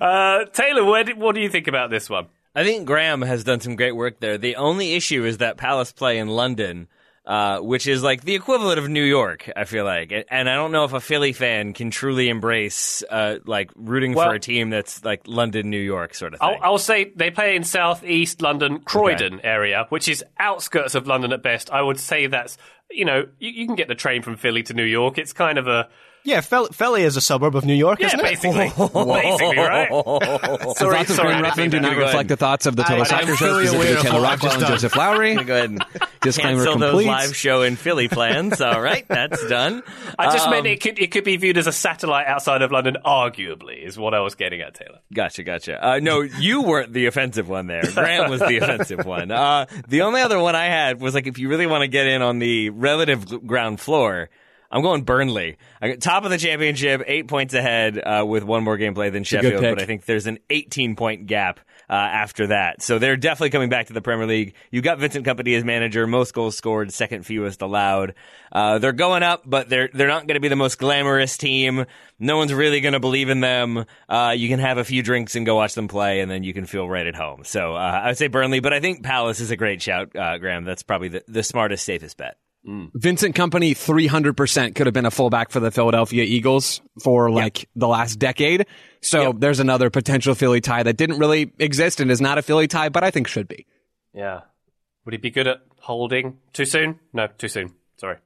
[0.00, 2.26] uh, Taylor, where did, what do you think about this one?
[2.54, 4.38] I think Graham has done some great work there.
[4.38, 6.88] The only issue is that Palace play in London,
[7.26, 9.50] uh, which is like the equivalent of New York.
[9.56, 13.38] I feel like, and I don't know if a Philly fan can truly embrace uh,
[13.44, 16.48] like rooting Well- for a team that's like London, New York sort of thing.
[16.62, 21.32] I'll, I'll say they play in southeast London, Croydon area, which is outskirts of London
[21.32, 21.70] at best.
[21.70, 22.58] I would say that's
[22.90, 25.18] you know you, you can get the train from Philly to New York.
[25.18, 25.88] It's kind of a
[26.26, 28.22] Yeah, Philly, Philly is a suburb of New York, yeah, isn't it?
[28.24, 29.88] basically, basically, right?
[30.76, 33.02] sorry, thoughts of sorry, Graham I Ruthven do not reflect the thoughts of the Total
[33.02, 34.70] I- Soccer I'm Show, fully specifically aware of Taylor what Rockwell just and done.
[34.72, 35.34] Joseph Lowry.
[35.36, 35.84] go ahead and
[36.20, 38.60] Disclaimer cancel those live show in Philly plans.
[38.60, 39.82] All right, that's done.
[40.18, 42.72] I just meant Um, it could it could be viewed as a satellite outside of
[42.72, 44.98] London, arguably, is what I was getting at, Taylor.
[45.14, 45.86] Gotcha, gotcha.
[45.86, 47.82] Uh, no, you weren't the offensive one there.
[47.94, 49.30] Graham was the offensive one.
[49.30, 52.08] Uh, the only other one I had was like, if you really want to get
[52.08, 54.28] in on the relative ground floor,
[54.70, 55.56] I'm going Burnley.
[55.80, 59.24] I top of the championship, eight points ahead uh, with one more game play than
[59.24, 62.82] Sheffield, but I think there's an 18 point gap uh, after that.
[62.82, 64.54] So they're definitely coming back to the Premier League.
[64.70, 68.14] You got Vincent Kompany as manager, most goals scored, second fewest allowed.
[68.50, 71.86] Uh, they're going up, but they're they're not going to be the most glamorous team.
[72.18, 73.84] No one's really going to believe in them.
[74.08, 76.54] Uh, you can have a few drinks and go watch them play, and then you
[76.54, 77.44] can feel right at home.
[77.44, 80.38] So uh, I would say Burnley, but I think Palace is a great shout, uh,
[80.38, 80.64] Graham.
[80.64, 82.36] That's probably the, the smartest, safest bet.
[82.66, 87.86] Vincent Kompany, 300% could have been a fullback for the Philadelphia Eagles for like the
[87.86, 88.66] last decade.
[89.00, 92.66] So there's another potential Philly tie that didn't really exist and is not a Philly
[92.66, 93.66] tie, but I think should be.
[94.12, 94.40] Yeah.
[95.04, 96.38] Would he be good at holding?
[96.52, 96.98] Too soon?
[97.12, 97.72] No, too soon.
[97.98, 98.16] Sorry.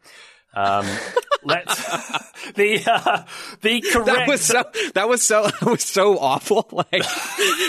[0.55, 0.86] Um,
[1.45, 1.74] let's
[2.55, 3.24] the uh,
[3.61, 4.07] the correct.
[4.07, 4.64] That was so,
[4.95, 6.66] that was so, that was so awful.
[6.72, 7.05] Like,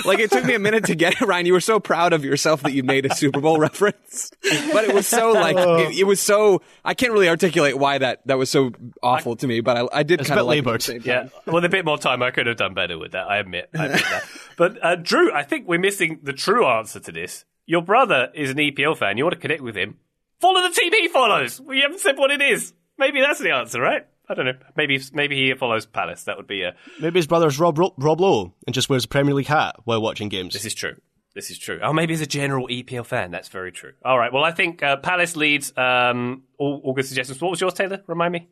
[0.06, 1.46] like it took me a minute to get it, Ryan.
[1.46, 4.94] You were so proud of yourself that you made a Super Bowl reference, but it
[4.94, 8.50] was so like, it, it was so, I can't really articulate why that, that was
[8.50, 8.72] so
[9.04, 10.64] awful to me, but I, I did It's a kind of bit like it at
[10.64, 10.82] the laboured.
[10.82, 11.30] same time.
[11.46, 13.30] Yeah, with a bit more time, I could have done better with that.
[13.30, 14.24] I admit, I admit that.
[14.58, 17.46] But uh, Drew, I think we're missing the true answer to this.
[17.66, 19.18] Your brother is an EPL fan.
[19.18, 19.98] You want to connect with him?
[20.40, 21.62] Follow the team he follows.
[21.62, 22.74] We haven't said what it is.
[23.02, 24.06] Maybe that's the answer, right?
[24.30, 24.54] I don't know.
[24.78, 26.24] Maybe maybe he follows Palace.
[26.24, 26.76] That would be a.
[27.02, 30.02] Maybe his brother's Rob, Rob, Rob Lowe and just wears a Premier League hat while
[30.02, 30.54] watching games.
[30.54, 30.96] This is true.
[31.34, 31.80] This is true.
[31.82, 33.94] Oh, maybe he's a general EPL fan, that's very true.
[34.06, 34.32] All right.
[34.32, 35.76] Well, I think uh, Palace leads.
[35.78, 37.42] Um, all, all good suggestions.
[37.42, 38.04] What was yours, Taylor?
[38.08, 38.48] Remind me.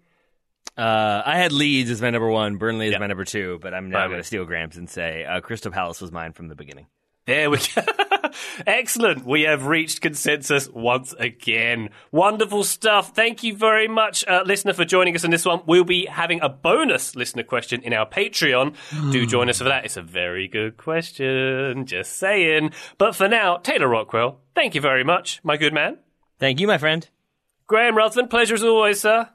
[0.78, 3.00] Uh, I had Leeds as my number one, Burnley as Yeah.
[3.00, 6.00] my number two, but I'm now going to steal Gramps and say uh, Crystal Palace
[6.02, 6.88] was mine from the beginning.
[7.26, 7.82] There we go.
[8.68, 9.26] Excellent.
[9.26, 11.90] We have reached consensus once again.
[12.12, 13.16] Wonderful stuff.
[13.16, 15.62] Thank you very much, uh, listener, for joining us on this one.
[15.66, 18.76] We'll be having a bonus listener question in our Patreon.
[19.12, 19.86] Do join us for that.
[19.86, 21.86] It's a very good question.
[21.86, 22.72] Just saying.
[22.98, 25.98] But for now, Taylor Rockwell, thank you very much, my good man.
[26.40, 27.08] Thank you, my friend.
[27.68, 29.30] Graham Ruthven, pleasure as always, sir.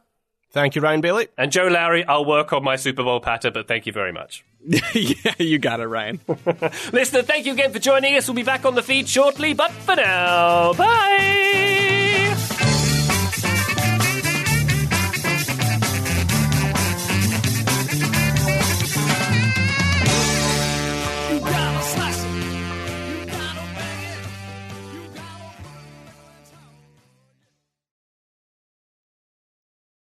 [0.55, 1.27] Thank you, Ryan Bailey.
[1.37, 4.45] And Joe Lowry, I'll work on my Super Bowl patter, but thank you very much.
[4.95, 6.21] yeah, you got it, Ryan.
[6.93, 8.29] Listener, thank you again for joining us.
[8.29, 12.04] We'll be back on the feed shortly, but for now, bye!